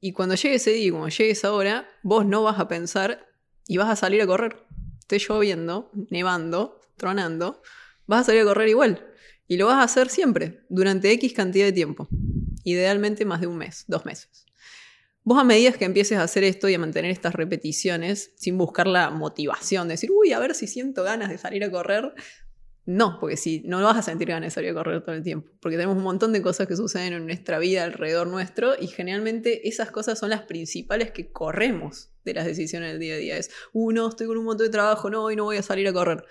Y 0.00 0.12
cuando 0.12 0.36
llegue 0.36 0.56
ese 0.56 0.70
día, 0.70 0.92
cuando 0.92 1.08
llegue 1.08 1.30
esa 1.30 1.52
hora, 1.52 1.88
vos 2.02 2.24
no 2.24 2.42
vas 2.42 2.60
a 2.60 2.68
pensar 2.68 3.26
y 3.66 3.78
vas 3.78 3.88
a 3.88 3.96
salir 3.96 4.22
a 4.22 4.26
correr. 4.26 4.56
Esté 5.00 5.18
lloviendo, 5.18 5.90
nevando, 6.10 6.80
tronando, 6.96 7.62
vas 8.06 8.20
a 8.20 8.24
salir 8.24 8.42
a 8.42 8.44
correr 8.44 8.68
igual. 8.68 9.04
Y 9.48 9.56
lo 9.56 9.66
vas 9.66 9.76
a 9.76 9.82
hacer 9.82 10.08
siempre, 10.08 10.64
durante 10.68 11.10
X 11.12 11.32
cantidad 11.32 11.66
de 11.66 11.72
tiempo. 11.72 12.08
Idealmente 12.64 13.24
más 13.24 13.40
de 13.40 13.46
un 13.46 13.56
mes, 13.56 13.84
dos 13.86 14.04
meses. 14.04 14.46
Vos 15.22 15.38
a 15.38 15.44
medida 15.44 15.72
que 15.72 15.84
empieces 15.84 16.18
a 16.18 16.22
hacer 16.22 16.44
esto 16.44 16.68
y 16.68 16.74
a 16.74 16.78
mantener 16.78 17.10
estas 17.10 17.34
repeticiones, 17.34 18.32
sin 18.36 18.56
buscar 18.58 18.86
la 18.86 19.10
motivación, 19.10 19.88
de 19.88 19.94
decir, 19.94 20.10
uy, 20.12 20.32
a 20.32 20.38
ver 20.38 20.54
si 20.54 20.66
siento 20.66 21.02
ganas 21.02 21.30
de 21.30 21.38
salir 21.38 21.64
a 21.64 21.70
correr, 21.70 22.14
no, 22.86 23.18
porque 23.18 23.36
si 23.36 23.62
no 23.66 23.82
vas 23.82 23.96
a 23.96 24.02
sentir 24.02 24.28
ganas 24.28 24.46
de 24.46 24.50
salir 24.54 24.70
a 24.70 24.74
correr 24.74 25.02
todo 25.04 25.16
el 25.16 25.24
tiempo, 25.24 25.50
porque 25.60 25.76
tenemos 25.76 25.96
un 25.96 26.04
montón 26.04 26.32
de 26.32 26.40
cosas 26.40 26.68
que 26.68 26.76
suceden 26.76 27.14
en 27.14 27.26
nuestra 27.26 27.58
vida 27.58 27.82
alrededor 27.82 28.28
nuestro 28.28 28.74
y 28.80 28.86
generalmente 28.86 29.68
esas 29.68 29.90
cosas 29.90 30.20
son 30.20 30.30
las 30.30 30.42
principales 30.42 31.10
que 31.10 31.32
corremos 31.32 32.10
de 32.24 32.34
las 32.34 32.46
decisiones 32.46 32.92
del 32.92 33.00
día 33.00 33.14
a 33.14 33.18
día. 33.18 33.36
Es, 33.38 33.50
uh, 33.72 33.90
no, 33.90 34.08
estoy 34.08 34.28
con 34.28 34.38
un 34.38 34.44
montón 34.44 34.66
de 34.66 34.70
trabajo, 34.70 35.10
no, 35.10 35.24
hoy 35.24 35.34
no 35.34 35.42
voy 35.42 35.56
a 35.56 35.62
salir 35.62 35.88
a 35.88 35.92
correr. 35.92 36.24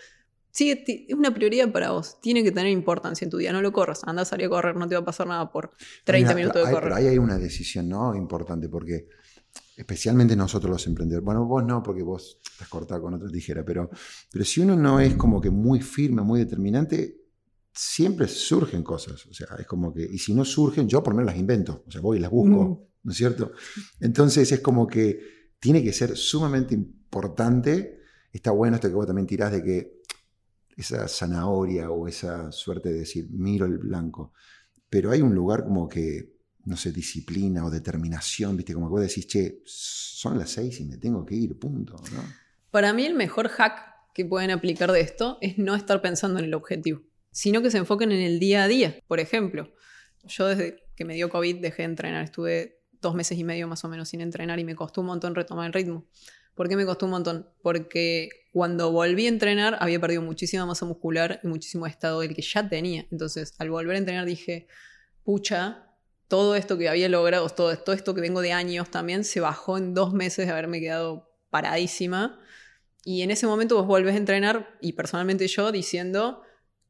Sí, 0.55 0.71
es 0.71 1.13
una 1.13 1.33
prioridad 1.33 1.69
para 1.69 1.91
vos. 1.91 2.21
Tiene 2.21 2.41
que 2.41 2.50
tener 2.50 2.71
importancia 2.71 3.25
en 3.25 3.29
tu 3.29 3.35
día. 3.35 3.51
No 3.51 3.62
lo 3.62 3.74
corras. 3.74 4.03
Anda 4.05 4.21
a 4.21 4.25
salir 4.25 4.45
a 4.45 4.50
correr. 4.50 4.77
No 4.77 4.88
te 4.88 4.95
va 4.95 5.01
a 5.01 5.03
pasar 5.03 5.27
nada 5.27 5.51
por 5.51 5.71
30 6.05 6.33
minutos 6.33 6.65
de 6.65 6.71
correr. 6.71 6.83
Pero 6.83 6.95
ahí 6.95 7.07
hay 7.07 7.17
una 7.17 7.38
decisión 7.38 7.89
¿no? 7.89 8.15
importante 8.15 8.69
porque 8.69 9.09
especialmente 9.75 10.33
nosotros 10.33 10.71
los 10.71 10.88
emprendedores. 10.88 11.25
Bueno, 11.25 11.43
vos 11.43 11.62
no, 11.65 11.83
porque 11.83 12.03
vos 12.03 12.39
estás 12.50 12.69
cortado 12.69 13.01
con 13.01 13.15
otra 13.15 13.27
tijera. 13.27 13.65
Pero, 13.65 13.89
pero 14.31 14.45
si 14.45 14.62
uno 14.62 14.77
no 14.77 15.01
es 15.01 15.15
como 15.15 15.41
que 15.41 15.50
muy 15.50 15.81
firme, 15.81 16.21
muy 16.21 16.39
determinante, 16.39 17.17
siempre 17.74 18.25
surgen 18.29 18.81
cosas. 18.81 19.25
O 19.25 19.33
sea, 19.33 19.47
es 19.59 19.67
como 19.67 19.93
que... 19.93 20.07
Y 20.09 20.19
si 20.19 20.33
no 20.33 20.45
surgen, 20.45 20.88
yo 20.88 21.03
por 21.03 21.12
lo 21.12 21.17
menos 21.17 21.33
las 21.33 21.38
invento. 21.41 21.83
O 21.85 21.91
sea, 21.91 22.00
voy 22.00 22.19
y 22.19 22.21
las 22.21 22.31
busco. 22.31 22.63
Mm. 22.63 22.79
¿No 23.03 23.12
es 23.12 23.17
cierto? 23.17 23.51
Entonces 24.00 24.50
es 24.53 24.62
como 24.62 24.88
que 24.88 25.19
tiene 25.59 25.83
que 25.83 25.91
ser 25.91 26.15
sumamente 26.15 26.75
importante. 26.75 28.00
Está 28.31 28.51
bueno 28.51 28.75
esto 28.75 28.88
que 28.88 28.95
vos 28.95 29.05
también 29.05 29.27
tirás 29.27 29.51
de 29.51 29.62
que 29.62 29.95
esa 30.75 31.08
zanahoria 31.08 31.89
o 31.89 32.08
esa 32.08 32.51
suerte 32.51 32.89
de 32.89 33.00
decir, 33.00 33.27
miro 33.29 33.65
el 33.65 33.77
blanco. 33.77 34.34
Pero 34.89 35.12
hay 35.12 35.22
un 35.22 35.34
lugar 35.34 35.63
como 35.63 35.88
que 35.88 36.36
no 36.65 36.75
sé, 36.75 36.91
disciplina 36.91 37.63
o 37.63 37.70
determinación, 37.70 38.58
¿viste? 38.58 38.74
Como 38.74 38.88
que 38.88 38.91
vos 38.91 39.01
decís, 39.01 39.27
che, 39.27 39.62
son 39.65 40.38
las 40.38 40.50
seis 40.50 40.79
y 40.79 40.86
me 40.86 40.98
tengo 40.98 41.25
que 41.25 41.36
ir, 41.36 41.58
punto. 41.58 41.96
Para 42.72 42.91
mí 42.91 43.05
el 43.05 43.13
mejor 43.13 43.50
hack 43.50 44.13
que 44.13 44.25
pueden 44.25 44.51
aplicar 44.51 44.91
de 44.91 45.01
esto 45.01 45.38
es 45.41 45.58
no 45.58 45.75
estar 45.75 46.01
pensando 46.01 46.39
en 46.39 46.46
el 46.46 46.53
objetivo, 46.53 47.01
sino 47.32 47.62
que 47.62 47.70
se 47.70 47.77
enfoquen 47.77 48.12
en 48.12 48.22
el 48.22 48.39
día 48.39 48.63
a 48.63 48.67
día. 48.67 48.98
Por 49.08 49.20
ejemplo, 49.20 49.72
yo 50.24 50.48
desde 50.48 50.84
que 50.96 51.05
me 51.05 51.13
dio 51.13 51.29
COVID 51.29 51.62
dejé 51.62 51.84
de 51.84 51.89
entrenar, 51.89 52.24
estuve 52.24 52.82
dos 53.00 53.13
meses 53.13 53.38
y 53.38 53.44
medio 53.44 53.67
más 53.67 53.84
o 53.86 53.89
menos 53.89 54.10
sin 54.10 54.22
entrenar 54.22 54.60
y 54.60 54.63
me 54.63 54.75
costó 54.75 55.01
un 55.01 55.08
montón 55.08 55.36
retomar 55.36 55.67
el 55.67 55.74
ritmo. 55.74 56.08
¿Por 56.55 56.67
qué 56.67 56.75
me 56.75 56.86
costó 56.86 57.05
un 57.05 57.12
montón? 57.12 57.50
Porque 57.62 58.29
cuando 58.55 58.89
volví 58.89 59.25
a 59.25 59.27
entrenar 59.27 59.75
había 59.81 60.00
perdido 60.00 60.21
muchísima 60.21 60.65
masa 60.65 60.85
muscular 60.85 61.41
y 61.43 61.47
muchísimo 61.47 61.88
estado 61.88 62.21
del 62.21 62.33
que 62.33 62.41
ya 62.41 62.69
tenía. 62.69 63.05
Entonces, 63.12 63.53
al 63.57 63.69
volver 63.69 63.97
a 63.97 64.00
entrenar 64.00 64.25
dije, 64.25 64.69
pucha, 65.25 65.89
todo 66.29 66.55
esto 66.55 66.77
que 66.77 66.88
había 66.88 67.09
logrado, 67.09 67.50
todo, 67.50 67.77
todo 67.77 67.93
esto 67.93 68.15
que 68.15 68.21
vengo 68.21 68.39
de 68.39 68.53
años 68.53 68.89
también, 68.89 69.25
se 69.25 69.41
bajó 69.41 69.77
en 69.77 69.93
dos 69.93 70.13
meses 70.13 70.45
de 70.45 70.53
haberme 70.53 70.79
quedado 70.79 71.35
paradísima. 71.50 72.39
Y 73.03 73.24
en 73.24 73.31
ese 73.31 73.45
momento 73.45 73.75
vos 73.75 73.88
volvés 73.88 74.13
a 74.13 74.19
entrenar 74.19 74.77
y 74.79 74.93
personalmente 74.93 75.50
yo 75.50 75.74
diciendo, 75.74 76.41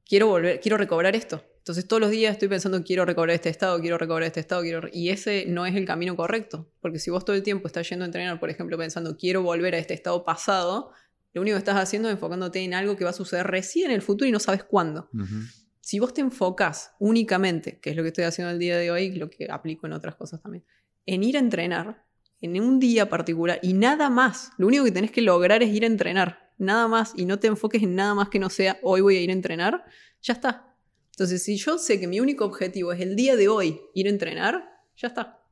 quiero 0.08 0.28
volver, 0.28 0.60
quiero 0.60 0.78
recobrar 0.78 1.16
esto. 1.16 1.44
Entonces 1.58 1.88
todos 1.88 2.00
los 2.00 2.12
días 2.12 2.34
estoy 2.34 2.48
pensando, 2.48 2.84
quiero 2.84 3.06
recobrar 3.06 3.34
este 3.34 3.50
estado, 3.50 3.82
quiero 3.82 3.98
recobrar 3.98 4.28
este 4.28 4.40
estado, 4.40 4.62
quiero... 4.62 4.88
Y 4.94 5.10
ese 5.10 5.46
no 5.48 5.66
es 5.66 5.74
el 5.76 5.88
camino 5.88 6.16
correcto. 6.16 6.72
Porque 6.80 7.00
si 7.00 7.10
vos 7.10 7.26
todo 7.26 7.36
el 7.36 7.42
tiempo 7.42 7.66
estás 7.66 7.90
yendo 7.90 8.06
a 8.06 8.06
entrenar, 8.06 8.40
por 8.40 8.52
ejemplo, 8.52 8.78
pensando, 8.78 9.18
quiero 9.18 9.42
volver 9.42 9.74
a 9.74 9.80
este 9.80 9.96
estado 9.96 10.24
pasado, 10.24 10.92
lo 11.36 11.42
único 11.42 11.56
que 11.56 11.60
estás 11.60 11.76
haciendo 11.76 12.08
es 12.08 12.14
enfocándote 12.14 12.64
en 12.64 12.74
algo 12.74 12.96
que 12.96 13.04
va 13.04 13.10
a 13.10 13.14
suceder 13.14 13.46
recién 13.46 13.88
en 13.92 13.96
el 13.96 14.02
futuro 14.02 14.26
y 14.26 14.32
no 14.32 14.40
sabes 14.40 14.64
cuándo. 14.64 15.10
Si 15.82 16.00
vos 16.00 16.14
te 16.14 16.22
enfocas 16.22 16.94
únicamente, 16.98 17.78
que 17.82 17.90
es 17.90 17.98
lo 17.98 18.04
que 18.04 18.08
estoy 18.08 18.24
haciendo 18.24 18.54
el 18.54 18.58
día 18.58 18.78
de 18.78 18.90
hoy, 18.90 19.12
lo 19.12 19.30
que 19.30 19.46
aplico 19.52 19.86
en 19.86 19.92
otras 19.92 20.16
cosas 20.16 20.42
también, 20.42 20.64
en 21.06 21.24
ir 21.26 21.36
a 21.36 21.40
entrenar, 21.40 22.06
en 22.40 22.62
un 22.62 22.80
día 22.80 23.10
particular 23.10 23.60
y 23.62 23.74
nada 23.74 24.10
más, 24.10 24.54
lo 24.58 24.66
único 24.68 24.86
que 24.86 24.94
tenés 24.94 25.12
que 25.12 25.22
lograr 25.22 25.62
es 25.62 25.70
ir 25.72 25.84
a 25.84 25.88
entrenar, 25.88 26.54
nada 26.58 26.88
más, 26.88 27.12
y 27.18 27.26
no 27.26 27.38
te 27.38 27.48
enfoques 27.48 27.84
en 27.84 27.96
nada 27.96 28.16
más 28.16 28.30
que 28.30 28.40
no 28.40 28.50
sea 28.50 28.80
hoy 28.82 29.02
voy 29.02 29.18
a 29.18 29.22
ir 29.22 29.30
a 29.30 29.34
entrenar, 29.34 29.84
ya 30.22 30.36
está. 30.36 30.74
Entonces, 31.12 31.44
si 31.44 31.58
yo 31.58 31.78
sé 31.78 32.00
que 32.00 32.08
mi 32.08 32.22
único 32.22 32.46
objetivo 32.46 32.94
es 32.94 33.02
el 33.02 33.18
día 33.18 33.36
de 33.36 33.50
hoy 33.50 33.82
ir 33.94 34.08
a 34.08 34.10
entrenar, 34.10 34.70
ya 34.96 35.10
está. 35.10 35.44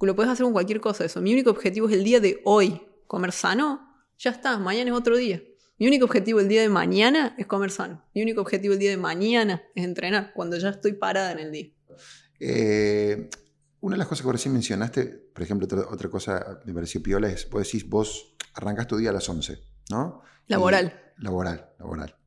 Lo 0.00 0.16
puedes 0.16 0.32
hacer 0.32 0.42
con 0.42 0.52
cualquier 0.52 0.80
cosa 0.80 1.04
eso. 1.04 1.20
Mi 1.20 1.32
único 1.32 1.50
objetivo 1.50 1.88
es 1.88 1.94
el 1.94 2.02
día 2.02 2.18
de 2.18 2.40
hoy 2.44 2.82
comer 3.06 3.30
sano, 3.30 3.87
ya 4.18 4.30
está, 4.30 4.58
mañana 4.58 4.90
es 4.90 4.96
otro 4.96 5.16
día. 5.16 5.42
Mi 5.78 5.86
único 5.86 6.06
objetivo 6.06 6.40
el 6.40 6.48
día 6.48 6.60
de 6.60 6.68
mañana 6.68 7.34
es 7.38 7.46
comer 7.46 7.70
sano. 7.70 8.04
Mi 8.14 8.22
único 8.22 8.40
objetivo 8.40 8.74
el 8.74 8.80
día 8.80 8.90
de 8.90 8.96
mañana 8.96 9.62
es 9.74 9.84
entrenar, 9.84 10.32
cuando 10.34 10.56
ya 10.56 10.70
estoy 10.70 10.94
parada 10.94 11.32
en 11.32 11.38
el 11.38 11.52
día. 11.52 11.70
Eh, 12.40 13.30
una 13.80 13.94
de 13.94 13.98
las 13.98 14.08
cosas 14.08 14.26
que 14.26 14.32
recién 14.32 14.52
mencionaste, 14.54 15.04
por 15.04 15.42
ejemplo, 15.42 15.68
otra, 15.88 16.08
cosa 16.08 16.60
me 16.64 16.74
pareció 16.74 17.00
piola 17.00 17.28
es, 17.28 17.48
vos 17.48 17.62
decís, 17.62 17.88
vos 17.88 18.34
arrancás 18.54 18.88
tu 18.88 18.96
día 18.96 19.10
a 19.10 19.12
las 19.12 19.28
11, 19.28 19.60
¿no? 19.90 20.22
Laboral. 20.48 21.12
laboral, 21.18 21.70
laboral. 21.78 22.17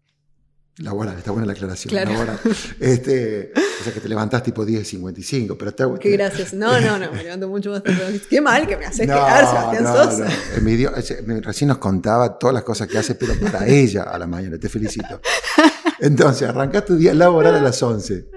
Laboral, 0.77 1.17
está 1.17 1.31
buena 1.31 1.45
la 1.45 1.53
aclaración. 1.53 1.93
Laboral. 1.93 2.39
Este, 2.79 3.51
o 3.55 3.83
sea 3.83 3.93
que 3.93 3.99
te 3.99 4.07
levantás 4.07 4.41
tipo 4.41 4.65
10.55, 4.65 5.55
pero 5.57 5.69
está 5.69 5.99
Qué 5.99 6.11
gracias. 6.11 6.53
No, 6.53 6.79
no, 6.79 6.97
no, 6.97 7.11
me 7.11 7.23
levanto 7.23 7.49
mucho 7.49 7.71
más 7.71 7.83
temprano. 7.83 8.17
Qué 8.29 8.41
mal 8.41 8.65
que 8.65 8.77
me 8.77 8.85
haces 8.85 9.05
quedar, 9.05 9.45
Sebastián 9.45 9.83
no, 9.83 9.93
Sosa. 9.93 10.29
No. 10.61 11.41
recién 11.41 11.67
nos 11.67 11.77
contaba 11.77 12.39
todas 12.39 12.53
las 12.53 12.63
cosas 12.63 12.87
que 12.87 12.97
hace, 12.97 13.15
pero 13.15 13.33
para 13.39 13.67
ella 13.67 14.03
a 14.03 14.17
la 14.17 14.27
mañana. 14.27 14.57
Te 14.57 14.69
felicito. 14.69 15.19
Entonces, 15.99 16.47
arrancás 16.47 16.85
tu 16.85 16.95
día 16.95 17.13
laboral 17.13 17.55
a 17.55 17.61
las 17.61 17.81
11. 17.81 18.29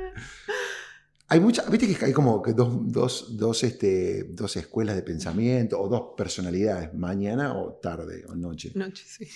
Hay 1.28 1.40
muchas, 1.40 1.70
viste 1.70 1.92
que 1.94 2.04
hay 2.04 2.12
como 2.12 2.42
que 2.42 2.52
dos, 2.52 2.92
dos, 2.92 3.36
dos, 3.36 3.64
este, 3.64 4.24
dos 4.30 4.56
escuelas 4.56 4.96
de 4.96 5.02
pensamiento 5.02 5.80
o 5.80 5.88
dos 5.88 6.14
personalidades, 6.16 6.92
mañana 6.92 7.56
o 7.56 7.74
tarde 7.74 8.24
o 8.28 8.34
noche. 8.34 8.72
Noche, 8.74 9.04
sí. 9.06 9.26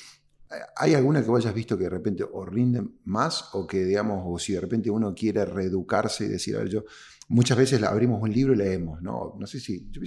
¿Hay 0.77 0.95
alguna 0.95 1.23
que 1.23 1.31
hayas 1.31 1.55
visto 1.55 1.77
que 1.77 1.85
de 1.85 1.91
repente 1.91 2.25
o 2.25 2.45
rinde 2.45 2.83
más 3.05 3.51
o 3.53 3.67
que, 3.67 3.85
digamos, 3.85 4.23
o 4.27 4.39
si 4.39 4.55
de 4.55 4.61
repente 4.61 4.91
uno 4.91 5.15
quiere 5.15 5.45
reeducarse 5.45 6.25
y 6.25 6.29
decir, 6.29 6.57
a 6.57 6.61
ver, 6.61 6.69
yo, 6.69 6.85
muchas 7.29 7.59
veces 7.59 7.83
abrimos 7.83 8.23
un 8.23 8.33
libro 8.33 8.55
y 8.55 8.57
leemos, 8.57 9.03
¿no? 9.03 9.37
No 9.39 9.47
sé 9.47 9.61
si, 9.61 9.89
yo, 9.91 10.01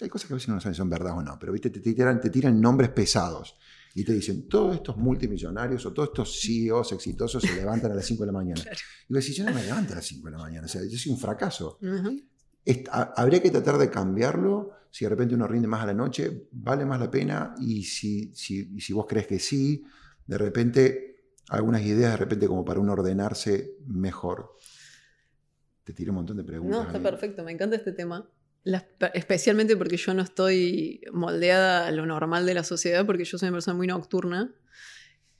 hay 0.00 0.08
cosas 0.08 0.28
que 0.28 0.34
a 0.34 0.36
veces 0.36 0.48
no 0.48 0.60
saben 0.60 0.74
si 0.74 0.78
son 0.78 0.90
verdad 0.90 1.16
o 1.16 1.22
no, 1.22 1.38
pero 1.38 1.52
¿viste? 1.52 1.70
Te, 1.70 1.80
tiran, 1.80 2.20
te 2.20 2.30
tiran 2.30 2.60
nombres 2.60 2.90
pesados 2.90 3.56
y 3.94 4.04
te 4.04 4.12
dicen, 4.12 4.48
todos 4.48 4.76
estos 4.76 4.96
multimillonarios 4.96 5.84
o 5.86 5.92
todos 5.92 6.10
estos 6.10 6.40
CEOs 6.40 6.92
exitosos 6.92 7.42
se 7.42 7.54
levantan 7.56 7.92
a 7.92 7.94
las 7.94 8.06
5 8.06 8.22
de 8.22 8.26
la 8.26 8.32
mañana. 8.32 8.62
Y 9.08 9.12
vos 9.12 9.24
decís, 9.24 9.36
yo 9.36 9.44
no 9.44 9.52
me 9.52 9.62
levanto 9.62 9.92
a 9.92 9.96
las 9.96 10.06
5 10.06 10.26
de 10.26 10.30
la 10.30 10.38
mañana, 10.38 10.66
o 10.66 10.68
sea, 10.68 10.82
yo 10.88 10.96
soy 10.96 11.10
un 11.10 11.18
fracaso. 11.18 11.78
Habría 13.16 13.42
que 13.42 13.50
tratar 13.50 13.78
de 13.78 13.90
cambiarlo 13.90 14.72
si 14.90 15.04
de 15.04 15.08
repente 15.08 15.34
uno 15.34 15.46
rinde 15.46 15.68
más 15.68 15.82
a 15.82 15.86
la 15.86 15.94
noche, 15.94 16.48
vale 16.52 16.84
más 16.84 16.98
la 17.00 17.10
pena 17.10 17.54
y 17.60 17.84
si, 17.84 18.34
si, 18.34 18.80
si 18.80 18.92
vos 18.92 19.06
crees 19.08 19.26
que 19.26 19.38
sí, 19.38 19.84
de 20.26 20.38
repente 20.38 21.10
algunas 21.48 21.82
ideas 21.82 22.12
de 22.12 22.16
repente 22.16 22.46
como 22.46 22.64
para 22.64 22.80
uno 22.80 22.92
ordenarse 22.92 23.76
mejor. 23.86 24.56
Te 25.84 25.92
tiro 25.92 26.12
un 26.12 26.16
montón 26.16 26.36
de 26.36 26.44
preguntas. 26.44 26.80
No, 26.80 26.86
está 26.86 27.00
perfecto, 27.00 27.42
me 27.42 27.52
encanta 27.52 27.76
este 27.76 27.92
tema. 27.92 28.28
especialmente 29.14 29.76
porque 29.76 29.96
yo 29.96 30.14
no 30.14 30.22
estoy 30.22 31.02
moldeada 31.12 31.86
a 31.86 31.90
lo 31.90 32.06
normal 32.06 32.46
de 32.46 32.54
la 32.54 32.64
sociedad, 32.64 33.06
porque 33.06 33.24
yo 33.24 33.38
soy 33.38 33.48
una 33.48 33.56
persona 33.56 33.76
muy 33.76 33.86
nocturna. 33.86 34.54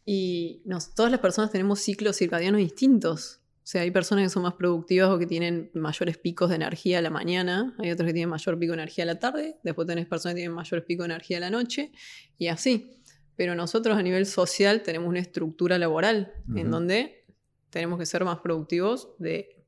Y 0.05 0.63
nos, 0.65 0.95
todas 0.95 1.13
las 1.13 1.21
personas 1.21 1.53
tenemos 1.53 1.81
ciclos 1.81 2.17
circadianos 2.17 2.59
distintos. 2.59 3.41
O 3.63 3.67
sea, 3.71 3.83
hay 3.83 3.91
personas 3.91 4.25
que 4.25 4.31
son 4.31 4.43
más 4.43 4.55
productivas 4.55 5.11
o 5.11 5.19
que 5.19 5.27
tienen 5.27 5.71
mayores 5.75 6.19
picos 6.19 6.49
de 6.49 6.57
energía 6.57 6.99
a 6.99 7.03
la 7.03 7.11
mañana, 7.11 7.75
hay 7.79 7.91
otros 7.91 8.07
que 8.07 8.15
tienen 8.15 8.31
mayor 8.31 8.59
pico 8.59 8.73
de 8.73 8.79
energía 8.79 9.05
a 9.05 9.07
la 9.07 9.19
tarde, 9.19 9.59
después 9.63 9.87
tenés 9.87 10.07
personas 10.07 10.35
que 10.35 10.41
tienen 10.41 10.55
mayor 10.55 10.85
pico 10.85 11.03
de 11.03 11.11
energía 11.11 11.37
a 11.37 11.41
la 11.41 11.51
noche, 11.51 11.93
y 12.39 12.49
así. 12.49 12.97
Pero 13.37 13.55
nosotros 13.55 13.97
a 13.97 14.03
nivel 14.03 14.27
social 14.27 14.83
tenemos 14.83 15.09
una 15.09 15.21
estructura 15.21 15.79
laboral 15.79 16.33
en 16.55 16.71
donde 16.71 17.25
tenemos 17.71 17.99
que 17.99 18.07
ser 18.07 18.25
más 18.25 18.41
productivos 18.41 19.11
de 19.19 19.65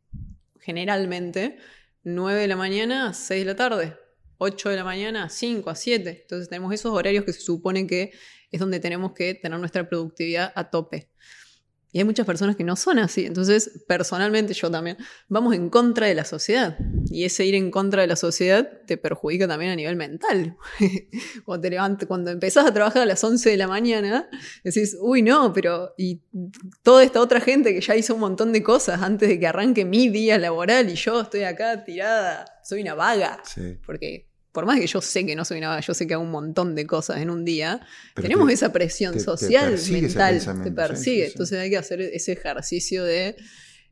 generalmente 0.61 1.59
9 2.05 2.41
de 2.41 2.49
la 2.49 2.57
mañana 2.57 3.09
a 3.09 3.15
6 3.15 3.41
de 3.41 3.45
la 3.45 3.57
tarde, 3.57 3.97
8 4.39 4.71
de 4.71 4.77
la 4.77 4.85
mañana 4.85 5.25
a 5.25 5.29
5, 5.29 5.71
a 5.71 5.75
7. 5.75 6.23
Entonces 6.23 6.49
tenemos 6.49 6.75
esos 6.75 6.93
horarios 6.93 7.25
que 7.25 7.33
se 7.33 7.41
supone 7.41 7.87
que 7.87 8.13
es 8.51 8.61
donde 8.61 8.81
tenemos 8.81 9.13
que 9.13 9.35
tener 9.35 9.59
nuestra 9.59 9.89
productividad 9.89 10.53
a 10.55 10.69
tope. 10.69 11.09
Y 11.93 11.99
hay 11.99 12.05
muchas 12.05 12.25
personas 12.25 12.57
que 12.57 12.65
no 12.65 12.75
son 12.75 12.99
así. 12.99 13.27
Entonces, 13.27 13.85
personalmente 13.87 14.55
yo 14.55 14.71
también, 14.71 14.97
vamos 15.29 15.55
en 15.55 15.69
contra 15.69 16.07
de 16.07 16.15
la 16.15 16.25
sociedad. 16.25 16.79
Y 17.11 17.25
ese 17.25 17.45
ir 17.45 17.55
en 17.55 17.71
contra 17.71 18.01
de 18.01 18.09
la 18.09 18.17
sociedad 18.17 18.67
te 18.87 18.97
perjudica 18.97 19.47
también 19.47 19.73
a 19.73 19.77
nivel 19.77 19.97
mental. 19.97 20.57
cuando, 21.45 21.63
te 21.63 21.71
levantas, 21.71 22.09
cuando 22.09 22.31
empezás 22.31 22.67
a 22.67 22.73
trabajar 22.73 23.03
a 23.03 23.07
las 23.07 23.23
11 23.23 23.51
de 23.51 23.57
la 23.59 23.69
mañana, 23.69 24.31
decís, 24.65 24.97
uy, 25.01 25.21
no, 25.21 25.53
pero 25.53 25.93
y 25.99 26.23
toda 26.83 27.05
esta 27.05 27.21
otra 27.21 27.41
gente 27.41 27.75
que 27.75 27.83
ya 27.83 27.95
hizo 27.95 28.15
un 28.15 28.21
montón 28.21 28.53
de 28.53 28.63
cosas 28.63 29.03
antes 29.03 29.29
de 29.29 29.39
que 29.39 29.47
arranque 29.47 29.85
mi 29.85 30.09
día 30.09 30.39
laboral 30.39 30.89
y 30.89 30.95
yo 30.95 31.21
estoy 31.21 31.43
acá 31.43 31.85
tirada, 31.85 32.47
soy 32.65 32.81
una 32.81 32.95
vaga. 32.95 33.43
Porque 33.85 34.32
por 34.53 34.67
más 34.67 34.79
que 34.79 34.87
yo 34.87 35.01
sé 35.01 35.25
que 35.25 35.35
no 35.35 35.45
soy 35.45 35.61
nada, 35.61 35.81
yo 35.81 35.95
sé 35.95 36.07
que 36.07 36.15
hago 36.15 36.23
un 36.23 36.31
montón 36.31 36.75
de 36.75 36.87
cosas 36.87 37.21
en 37.23 37.31
un 37.31 37.45
día, 37.45 37.81
tenemos 38.15 38.51
esa 38.51 38.73
presión 38.73 39.19
social, 39.19 39.79
mental, 39.91 40.41
te 40.63 40.71
persigue. 40.71 41.27
Entonces 41.27 41.59
hay 41.59 41.71
que 41.71 41.79
hacer 41.79 42.01
ese 42.03 42.33
ejercicio 42.33 43.03
de. 43.03 43.37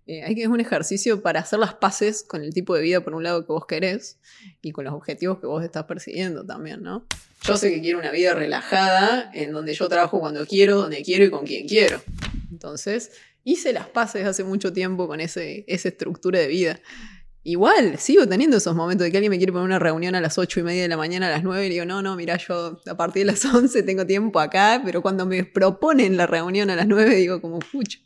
Eh, 0.07 0.23
hay 0.25 0.35
que 0.35 0.43
es 0.43 0.49
un 0.49 0.61
ejercicio 0.61 1.23
para 1.23 1.41
hacer 1.41 1.59
las 1.59 1.75
paces 1.75 2.25
con 2.25 2.43
el 2.43 2.53
tipo 2.53 2.75
de 2.75 2.83
vida, 2.83 3.01
por 3.01 3.15
un 3.15 3.23
lado, 3.23 3.47
que 3.47 3.53
vos 3.53 3.65
querés 3.67 4.19
y 4.61 4.73
con 4.73 4.85
los 4.85 4.93
objetivos 4.93 5.41
que 5.41 5.47
vos 5.47 5.65
estás 5.65 5.85
persiguiendo 5.85 6.45
también, 6.45 6.83
¿no? 6.83 7.07
Yo 7.43 7.57
sé 7.57 7.71
que 7.73 7.81
quiero 7.81 7.99
una 7.99 8.11
vida 8.11 8.35
relajada, 8.35 9.31
en 9.33 9.53
donde 9.53 9.73
yo 9.73 9.89
trabajo 9.89 10.21
cuando 10.21 10.47
quiero, 10.47 10.77
donde 10.77 11.03
quiero 11.03 11.25
y 11.25 11.31
con 11.31 11.47
quien 11.47 11.67
quiero. 11.67 12.03
Entonces, 12.51 13.13
hice 13.45 13.73
las 13.73 13.89
paces 13.89 14.27
hace 14.27 14.45
mucho 14.45 14.73
tiempo 14.73 15.07
con 15.07 15.21
ese, 15.21 15.65
esa 15.69 15.89
estructura 15.89 16.41
de 16.41 16.49
vida. 16.49 16.81
Igual, 17.43 17.99
sigo 17.99 18.29
teniendo 18.29 18.59
esos 18.59 18.75
momentos 18.75 19.05
de 19.05 19.11
que 19.11 19.17
alguien 19.17 19.31
me 19.31 19.39
quiere 19.39 19.53
poner 19.53 19.65
una 19.65 19.79
reunión 19.79 20.15
a 20.15 20.21
las 20.21 20.37
8 20.37 20.61
y 20.61 20.63
media 20.63 20.83
de 20.83 20.89
la 20.89 20.99
mañana, 20.99 21.29
a 21.29 21.31
las 21.31 21.43
9, 21.43 21.67
y 21.67 21.71
digo, 21.71 21.87
no, 21.87 22.03
no, 22.03 22.15
mira, 22.15 22.37
yo 22.37 22.81
a 22.87 22.97
partir 22.97 23.25
de 23.25 23.33
las 23.33 23.45
11 23.55 23.83
tengo 23.83 24.07
tiempo 24.07 24.41
acá, 24.41 24.83
pero 24.85 25.01
cuando 25.01 25.25
me 25.25 25.45
proponen 25.45 26.19
la 26.19 26.27
reunión 26.27 26.69
a 26.69 26.77
las 26.77 26.87
9, 26.87 27.15
digo 27.15 27.41
como, 27.41 27.59
pucha. 27.61 27.99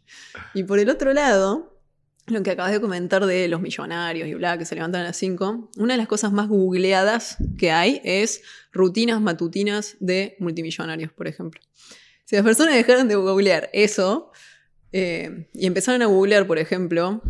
Y 0.54 0.62
por 0.62 0.78
el 0.78 0.88
otro 0.88 1.12
lado, 1.12 1.80
lo 2.26 2.42
que 2.42 2.52
acabas 2.52 2.72
de 2.72 2.80
comentar 2.80 3.26
de 3.26 3.48
los 3.48 3.60
millonarios 3.60 4.28
y 4.28 4.34
bla, 4.34 4.56
que 4.56 4.64
se 4.64 4.76
levantan 4.76 5.02
a 5.02 5.04
las 5.04 5.16
5, 5.16 5.70
una 5.78 5.94
de 5.94 5.98
las 5.98 6.08
cosas 6.08 6.32
más 6.32 6.48
googleadas 6.48 7.36
que 7.58 7.72
hay 7.72 8.00
es 8.04 8.42
rutinas 8.72 9.20
matutinas 9.20 9.96
de 9.98 10.36
multimillonarios, 10.38 11.12
por 11.12 11.26
ejemplo. 11.26 11.60
Si 12.24 12.36
las 12.36 12.44
personas 12.44 12.74
dejaron 12.74 13.08
de 13.08 13.16
googlear 13.16 13.68
eso 13.72 14.30
eh, 14.92 15.48
y 15.52 15.66
empezaron 15.66 16.00
a 16.02 16.06
googlear, 16.06 16.46
por 16.46 16.58
ejemplo, 16.58 17.20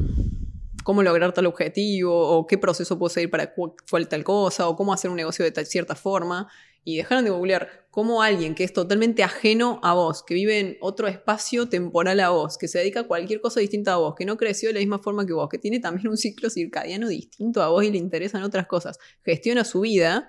cómo 0.85 1.03
lograr 1.03 1.33
tal 1.33 1.47
objetivo, 1.47 2.15
o 2.15 2.47
qué 2.47 2.57
proceso 2.59 2.99
puedo 2.99 3.11
seguir 3.11 3.31
para 3.31 3.53
cuál 3.55 4.09
tal 4.09 4.23
cosa, 4.23 4.69
o 4.69 4.77
cómo 4.77 4.93
hacer 4.93 5.11
un 5.11 5.17
negocio 5.17 5.45
de 5.45 5.51
tal, 5.51 5.67
cierta 5.67 5.97
forma. 5.97 6.49
Y 6.85 6.99
dejaron 6.99 7.25
de 7.25 7.31
googlear 7.31 7.87
cómo 7.91 8.23
alguien 8.23 8.55
que 8.55 8.63
es 8.63 8.73
totalmente 8.75 9.23
ajeno 9.23 9.81
a 9.83 9.95
vos, 9.95 10.23
que 10.23 10.35
vive 10.35 10.61
en 10.61 10.77
otro 10.83 11.09
espacio 11.09 11.67
temporal 11.67 12.21
a 12.21 12.29
vos, 12.29 12.59
que 12.59 12.69
se 12.69 12.79
dedica 12.79 13.01
a 13.01 13.03
cualquier 13.05 13.41
cosa 13.41 13.61
distinta 13.61 13.95
a 13.95 13.97
vos, 13.97 14.15
que 14.15 14.27
no 14.27 14.37
creció 14.37 14.69
de 14.69 14.75
la 14.75 14.81
misma 14.81 14.99
forma 14.99 15.25
que 15.25 15.33
vos, 15.33 15.49
que 15.49 15.59
tiene 15.59 15.81
también 15.81 16.09
un 16.09 16.19
ciclo 16.19 16.51
circadiano 16.51 17.09
distinto 17.09 17.63
a 17.63 17.69
vos 17.69 17.83
y 17.85 17.91
le 17.91 17.97
interesan 17.97 18.43
otras 18.43 18.67
cosas, 18.67 18.99
gestiona 19.25 19.65
su 19.65 19.81
vida, 19.81 20.29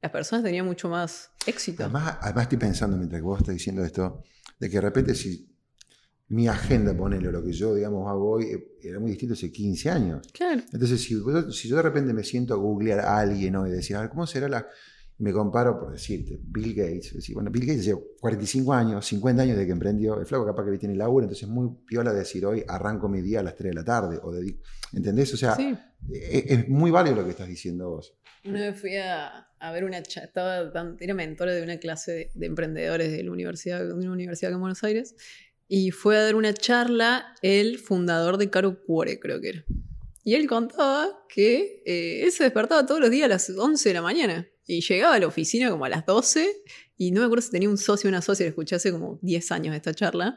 las 0.00 0.12
personas 0.12 0.44
tenían 0.44 0.66
mucho 0.66 0.88
más 0.88 1.30
éxito. 1.46 1.82
Además, 1.82 2.18
además 2.20 2.42
estoy 2.44 2.58
pensando, 2.58 2.96
mientras 2.96 3.20
vos 3.22 3.40
estás 3.40 3.54
diciendo 3.54 3.84
esto, 3.84 4.22
de 4.60 4.70
que 4.70 4.76
de 4.76 4.80
repente 4.80 5.14
si 5.16 5.51
mi 6.32 6.48
agenda, 6.48 6.96
ponele, 6.96 7.30
lo 7.30 7.44
que 7.44 7.52
yo, 7.52 7.74
digamos, 7.74 8.08
hago 8.08 8.30
hoy, 8.30 8.44
eh, 8.44 8.78
era 8.82 8.98
muy 8.98 9.10
distinto 9.10 9.34
hace 9.34 9.52
15 9.52 9.90
años. 9.90 10.26
Claro. 10.32 10.62
Entonces, 10.72 11.02
si, 11.02 11.14
si 11.50 11.68
yo 11.68 11.76
de 11.76 11.82
repente 11.82 12.14
me 12.14 12.24
siento 12.24 12.54
a 12.54 12.56
googlear 12.56 13.00
a 13.00 13.18
alguien 13.18 13.52
¿no? 13.52 13.66
y 13.66 13.70
decir, 13.70 13.96
a 13.96 14.00
ver, 14.00 14.10
¿cómo 14.10 14.26
será 14.26 14.48
la...? 14.48 14.66
Me 15.18 15.30
comparo, 15.30 15.78
por 15.78 15.92
decirte, 15.92 16.40
Bill 16.42 16.74
Gates. 16.74 17.14
Decir, 17.14 17.34
bueno, 17.34 17.50
Bill 17.50 17.66
Gates 17.66 17.84
lleva 17.84 18.00
45 18.18 18.72
años, 18.72 19.06
50 19.06 19.42
años 19.42 19.56
de 19.56 19.66
que 19.66 19.72
emprendió. 19.72 20.18
El 20.18 20.26
flaco 20.26 20.46
capaz 20.46 20.64
que 20.64 20.78
tiene 20.78 20.96
laburo, 20.96 21.26
entonces 21.26 21.46
es 21.46 21.48
muy 21.48 21.68
piola 21.86 22.12
decir, 22.12 22.44
hoy 22.44 22.64
arranco 22.66 23.08
mi 23.08 23.20
día 23.20 23.40
a 23.40 23.42
las 23.44 23.54
3 23.54 23.70
de 23.70 23.74
la 23.74 23.84
tarde. 23.84 24.18
O 24.20 24.32
¿Entendés? 24.92 25.32
O 25.34 25.36
sea, 25.36 25.52
es, 25.52 25.78
e, 26.10 26.54
es, 26.54 26.68
muy 26.68 26.90
válido 26.90 27.16
lo 27.16 27.24
que 27.24 27.30
estás 27.30 27.46
diciendo 27.46 27.90
vos. 27.90 28.16
Una 28.44 28.62
vez 28.62 28.80
fui 28.80 28.96
a, 28.96 29.46
a 29.60 29.70
ver 29.70 29.84
una 29.84 29.98
estaba 29.98 30.72
era 30.98 31.14
mentora 31.14 31.52
de 31.52 31.62
una 31.62 31.78
clase 31.78 32.32
de, 32.34 32.46
emprendedores 32.46 33.12
de 33.12 33.22
la 33.22 33.30
universidad, 33.30 33.86
de 33.86 33.92
una 33.92 34.10
universidad 34.10 34.50
en 34.50 34.58
Buenos 34.58 34.82
Aires, 34.82 35.14
y 35.74 35.90
fue 35.90 36.18
a 36.18 36.22
dar 36.24 36.34
una 36.34 36.52
charla 36.52 37.34
el 37.40 37.78
fundador 37.78 38.36
de 38.36 38.50
Caro 38.50 38.82
Cuore, 38.84 39.18
creo 39.18 39.40
que 39.40 39.48
era. 39.48 39.64
Y 40.22 40.34
él 40.34 40.46
contaba 40.46 41.24
que 41.30 41.82
eh, 41.86 42.24
él 42.24 42.30
se 42.30 42.44
despertaba 42.44 42.84
todos 42.84 43.00
los 43.00 43.10
días 43.10 43.24
a 43.24 43.28
las 43.28 43.48
11 43.48 43.88
de 43.88 43.94
la 43.94 44.02
mañana 44.02 44.46
y 44.66 44.82
llegaba 44.82 45.14
a 45.14 45.18
la 45.18 45.28
oficina 45.28 45.70
como 45.70 45.86
a 45.86 45.88
las 45.88 46.04
12 46.04 46.62
y 46.98 47.10
no 47.10 47.20
me 47.20 47.24
acuerdo 47.24 47.40
si 47.40 47.52
tenía 47.52 47.70
un 47.70 47.78
socio 47.78 48.08
o 48.08 48.10
una 48.10 48.20
socia, 48.20 48.44
le 48.44 48.50
escuché 48.50 48.76
hace 48.76 48.92
como 48.92 49.18
10 49.22 49.50
años 49.50 49.74
esta 49.74 49.94
charla. 49.94 50.36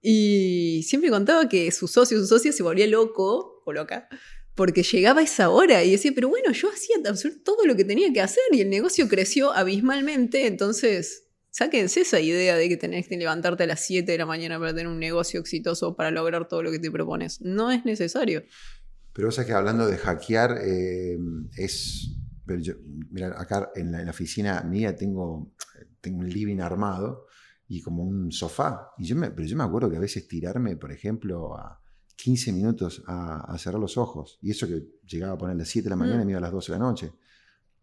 Y 0.00 0.84
siempre 0.84 1.10
contaba 1.10 1.48
que 1.48 1.72
su 1.72 1.88
socio 1.88 2.18
o 2.18 2.20
su 2.20 2.28
socia 2.28 2.52
se 2.52 2.62
volvía 2.62 2.86
loco 2.86 3.64
o 3.66 3.72
loca 3.72 4.08
porque 4.54 4.84
llegaba 4.84 5.20
a 5.20 5.24
esa 5.24 5.50
hora 5.50 5.82
y 5.82 5.90
decía, 5.90 6.12
pero 6.14 6.28
bueno, 6.28 6.52
yo 6.52 6.70
hacía 6.70 6.94
todo 7.42 7.66
lo 7.66 7.74
que 7.74 7.84
tenía 7.84 8.12
que 8.12 8.20
hacer 8.20 8.44
y 8.52 8.60
el 8.60 8.70
negocio 8.70 9.08
creció 9.08 9.52
abismalmente, 9.52 10.46
entonces 10.46 11.24
sáquense 11.50 12.02
esa 12.02 12.20
idea 12.20 12.56
de 12.56 12.68
que 12.68 12.76
tenés 12.76 13.08
que 13.08 13.16
levantarte 13.16 13.64
a 13.64 13.66
las 13.66 13.80
7 13.80 14.10
de 14.10 14.18
la 14.18 14.26
mañana 14.26 14.58
para 14.58 14.72
tener 14.72 14.88
un 14.88 14.98
negocio 14.98 15.40
exitoso, 15.40 15.94
para 15.96 16.10
lograr 16.10 16.48
todo 16.48 16.62
lo 16.62 16.70
que 16.70 16.78
te 16.78 16.90
propones. 16.90 17.40
No 17.40 17.70
es 17.70 17.84
necesario. 17.84 18.44
Pero 19.12 19.28
o 19.28 19.32
sea 19.32 19.44
que 19.44 19.52
hablando 19.52 19.86
de 19.86 19.98
hackear, 19.98 20.58
eh, 20.62 21.18
es... 21.56 22.16
mira, 23.10 23.40
acá 23.40 23.70
en 23.74 23.92
la, 23.92 24.08
oficina 24.10 24.62
mía 24.62 24.94
tengo, 24.94 25.52
tengo 26.00 26.20
un 26.20 26.28
living 26.28 26.60
armado 26.60 27.26
y 27.68 27.80
como 27.80 28.02
un 28.04 28.30
sofá. 28.32 28.92
Y 28.98 29.06
yo 29.06 29.16
me, 29.16 29.30
pero 29.30 29.46
yo 29.46 29.56
me 29.56 29.64
acuerdo 29.64 29.90
que 29.90 29.96
a 29.96 30.00
veces 30.00 30.26
tirarme, 30.28 30.76
por 30.76 30.92
ejemplo, 30.92 31.56
a 31.56 31.80
15 32.16 32.52
minutos 32.52 33.02
a, 33.06 33.56
cerrar 33.58 33.80
los 33.80 33.96
ojos. 33.96 34.38
Y 34.42 34.50
eso 34.50 34.66
que 34.66 34.84
llegaba 35.06 35.34
a 35.34 35.38
poner 35.38 35.54
a 35.54 35.58
las 35.58 35.68
7 35.68 35.84
de 35.84 35.90
la 35.90 35.96
mañana 35.96 36.20
y 36.20 36.24
mm. 36.24 36.26
me 36.26 36.32
iba 36.32 36.38
a 36.38 36.42
las 36.42 36.52
12 36.52 36.72
de 36.72 36.78
la 36.78 36.84
noche. 36.84 37.12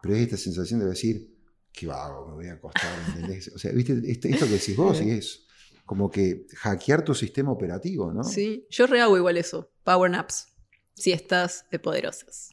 Pero 0.02 0.16
es 0.16 0.22
esta 0.22 0.38
sensación 0.38 0.80
de 0.80 0.86
decir, 0.86 1.37
qué 1.78 1.86
vago, 1.86 2.28
me 2.28 2.34
voy 2.34 2.48
a 2.48 2.54
acostar, 2.54 2.92
¿entendés? 3.08 3.52
O 3.54 3.60
sea, 3.60 3.72
¿viste? 3.72 4.02
Esto, 4.06 4.28
que 4.28 4.54
decís 4.54 4.76
vos 4.76 5.00
y 5.02 5.12
es 5.12 5.46
como 5.86 6.10
que 6.10 6.48
hackear 6.56 7.06
tu 7.06 7.14
sistema 7.14 7.52
operativo, 7.52 8.12
¿no? 8.12 8.24
Sí, 8.24 8.66
yo 8.70 8.88
rehago 8.88 9.16
igual 9.16 9.38
eso, 9.38 9.72
power 9.84 10.10
naps, 10.10 10.48
si 10.96 11.12
estás 11.12 11.66
de 11.72 11.78
poderosas. 11.78 12.50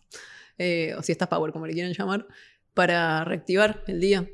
Eh, 0.58 0.94
o 0.96 1.02
si 1.02 1.12
estás 1.12 1.28
power, 1.28 1.52
como 1.52 1.66
le 1.66 1.72
quieran 1.72 1.94
llamar, 1.94 2.28
para 2.74 3.24
reactivar 3.24 3.82
el 3.86 4.00
día. 4.00 4.28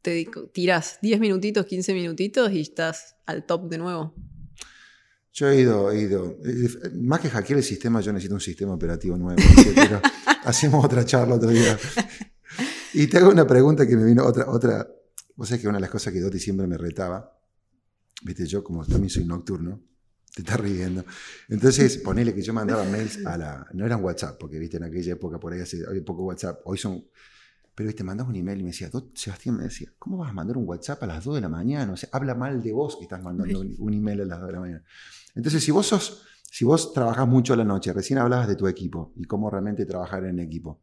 Te 0.00 0.24
tirás 0.52 0.98
10 1.02 1.18
minutitos, 1.18 1.66
15 1.66 1.92
minutitos 1.92 2.52
y 2.52 2.60
estás 2.60 3.16
al 3.26 3.44
top 3.44 3.68
de 3.68 3.78
nuevo. 3.78 4.14
Yo 5.32 5.50
he 5.50 5.60
ido, 5.60 5.90
he 5.90 6.02
ido. 6.02 6.38
Más 6.94 7.20
que 7.20 7.28
hackear 7.28 7.58
el 7.58 7.64
sistema, 7.64 8.00
yo 8.00 8.12
necesito 8.12 8.34
un 8.34 8.40
sistema 8.40 8.72
operativo 8.72 9.16
nuevo. 9.16 9.42
Pero 9.74 10.00
hacemos 10.44 10.84
otra 10.84 11.04
charla 11.04 11.34
otro 11.34 11.50
día. 11.50 11.76
Y 12.98 13.08
te 13.08 13.18
hago 13.18 13.28
una 13.28 13.46
pregunta 13.46 13.86
que 13.86 13.94
me 13.94 14.04
vino 14.04 14.24
otra. 14.24 14.48
otra 14.48 14.88
Vos 15.34 15.48
sabés 15.48 15.60
que 15.60 15.68
una 15.68 15.76
de 15.76 15.82
las 15.82 15.90
cosas 15.90 16.14
que 16.14 16.20
Doti 16.20 16.38
siempre 16.38 16.66
me 16.66 16.78
retaba, 16.78 17.30
viste, 18.22 18.46
yo 18.46 18.64
como 18.64 18.86
también 18.86 19.10
soy 19.10 19.26
nocturno, 19.26 19.82
te 20.34 20.40
estás 20.40 20.58
riendo. 20.58 21.04
Entonces, 21.50 21.98
ponele 21.98 22.34
que 22.34 22.40
yo 22.40 22.54
mandaba 22.54 22.84
mails 22.84 23.26
a 23.26 23.36
la. 23.36 23.66
No 23.74 23.84
eran 23.84 24.02
WhatsApp, 24.02 24.38
porque 24.40 24.58
viste, 24.58 24.78
en 24.78 24.84
aquella 24.84 25.12
época 25.12 25.38
por 25.38 25.52
ahí 25.52 25.60
hace 25.60 25.84
poco 26.06 26.24
WhatsApp. 26.24 26.60
Hoy 26.64 26.78
son 26.78 27.04
pero 27.74 27.94
te 27.94 28.02
mandas 28.02 28.26
un 28.26 28.34
email 28.34 28.60
y 28.60 28.62
me 28.62 28.70
decía, 28.70 28.90
Sebastián 29.12 29.58
me 29.58 29.64
decía, 29.64 29.92
¿cómo 29.98 30.16
vas 30.16 30.30
a 30.30 30.32
mandar 30.32 30.56
un 30.56 30.66
WhatsApp 30.66 31.02
a 31.02 31.06
las 31.06 31.22
2 31.22 31.34
de 31.34 31.40
la 31.42 31.50
mañana? 31.50 31.92
O 31.92 31.96
sea, 31.98 32.08
habla 32.10 32.34
mal 32.34 32.62
de 32.62 32.72
vos 32.72 32.96
que 32.96 33.02
estás 33.02 33.22
mandando 33.22 33.60
un 33.60 33.92
email 33.92 34.22
a 34.22 34.24
las 34.24 34.38
2 34.38 34.46
de 34.46 34.52
la 34.54 34.60
mañana. 34.60 34.84
Entonces, 35.34 35.62
si 35.62 35.70
vos 35.70 35.86
sos, 35.86 36.22
si 36.50 36.64
vos 36.64 36.94
trabajás 36.94 37.28
mucho 37.28 37.52
a 37.52 37.56
la 37.56 37.64
noche, 37.64 37.92
recién 37.92 38.18
hablabas 38.18 38.48
de 38.48 38.56
tu 38.56 38.66
equipo 38.66 39.12
y 39.16 39.24
cómo 39.24 39.50
realmente 39.50 39.84
trabajar 39.84 40.24
en 40.24 40.38
equipo. 40.38 40.80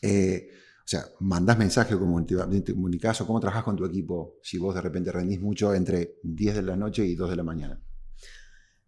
Eh, 0.00 0.48
o 0.86 0.88
sea, 0.88 1.04
mandás 1.18 1.58
mensaje 1.58 1.96
como 1.96 2.18
en 2.18 2.98
caso, 2.98 3.26
¿cómo 3.26 3.40
trabajás 3.40 3.64
con 3.64 3.76
tu 3.76 3.84
equipo 3.84 4.38
si 4.42 4.56
vos 4.56 4.74
de 4.74 4.80
repente 4.80 5.10
rendís 5.10 5.40
mucho 5.40 5.74
entre 5.74 6.18
10 6.22 6.54
de 6.54 6.62
la 6.62 6.76
noche 6.76 7.04
y 7.04 7.14
2 7.14 7.28
de 7.30 7.36
la 7.36 7.42
mañana? 7.42 7.82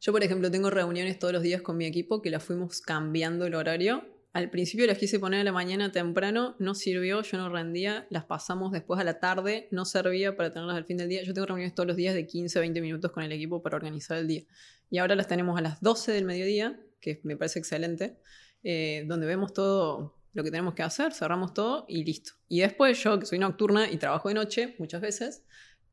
Yo, 0.01 0.13
por 0.13 0.23
ejemplo, 0.23 0.51
tengo 0.51 0.71
reuniones 0.71 1.19
todos 1.19 1.35
los 1.35 1.43
días 1.43 1.61
con 1.61 1.77
mi 1.77 1.87
equipo 1.87 2.23
que 2.23 2.31
las 2.31 2.45
fuimos 2.45 2.81
cambiando 2.81 3.47
el 3.47 3.57
horario 3.57 4.05
al 4.39 4.51
principio 4.51 4.87
las 4.87 4.99
quise 4.99 5.19
poner 5.19 5.41
a 5.41 5.45
la 5.45 5.53
mañana 5.53 5.91
temprano, 5.91 6.55
no 6.59 6.75
sirvió, 6.75 7.23
yo 7.23 7.39
no 7.39 7.49
rendía, 7.49 8.07
las 8.11 8.25
pasamos 8.25 8.73
después 8.73 9.01
a 9.01 9.05
la 9.05 9.19
tarde, 9.19 9.69
no 9.71 9.85
servía 9.85 10.37
para 10.37 10.53
tenerlas 10.53 10.77
al 10.77 10.85
fin 10.85 10.99
del 10.99 11.09
día. 11.09 11.23
Yo 11.23 11.33
tengo 11.33 11.47
reuniones 11.47 11.75
todos 11.75 11.87
los 11.87 11.97
días 11.97 12.15
de 12.15 12.27
15 12.27 12.61
20 12.61 12.81
minutos 12.81 13.11
con 13.11 13.23
el 13.23 13.33
equipo 13.33 13.63
para 13.63 13.77
organizar 13.77 14.19
el 14.19 14.29
día. 14.29 14.43
Y 14.91 14.99
ahora 14.99 15.17
las 15.17 15.29
tenemos 15.29 15.59
a 15.59 15.63
las 15.63 15.81
12 15.81 16.13
del 16.13 16.25
mediodía, 16.25 16.79
que 17.01 17.21
me 17.25 17.37
parece 17.37 17.59
excelente, 17.59 18.19
eh, 18.63 19.05
donde 19.09 19.27
vemos 19.27 19.53
todo 19.53 20.18
lo 20.33 20.45
que 20.45 20.51
tenemos 20.51 20.75
que 20.75 20.83
hacer, 20.83 21.13
cerramos 21.13 21.55
todo 21.55 21.85
y 21.89 22.05
listo. 22.05 22.33
Y 22.49 22.61
después 22.61 23.03
yo, 23.03 23.19
que 23.19 23.27
soy 23.27 23.39
nocturna 23.39 23.91
y 23.91 23.97
trabajo 23.97 24.29
de 24.29 24.35
noche 24.35 24.77
muchas 24.79 25.01
veces, 25.01 25.45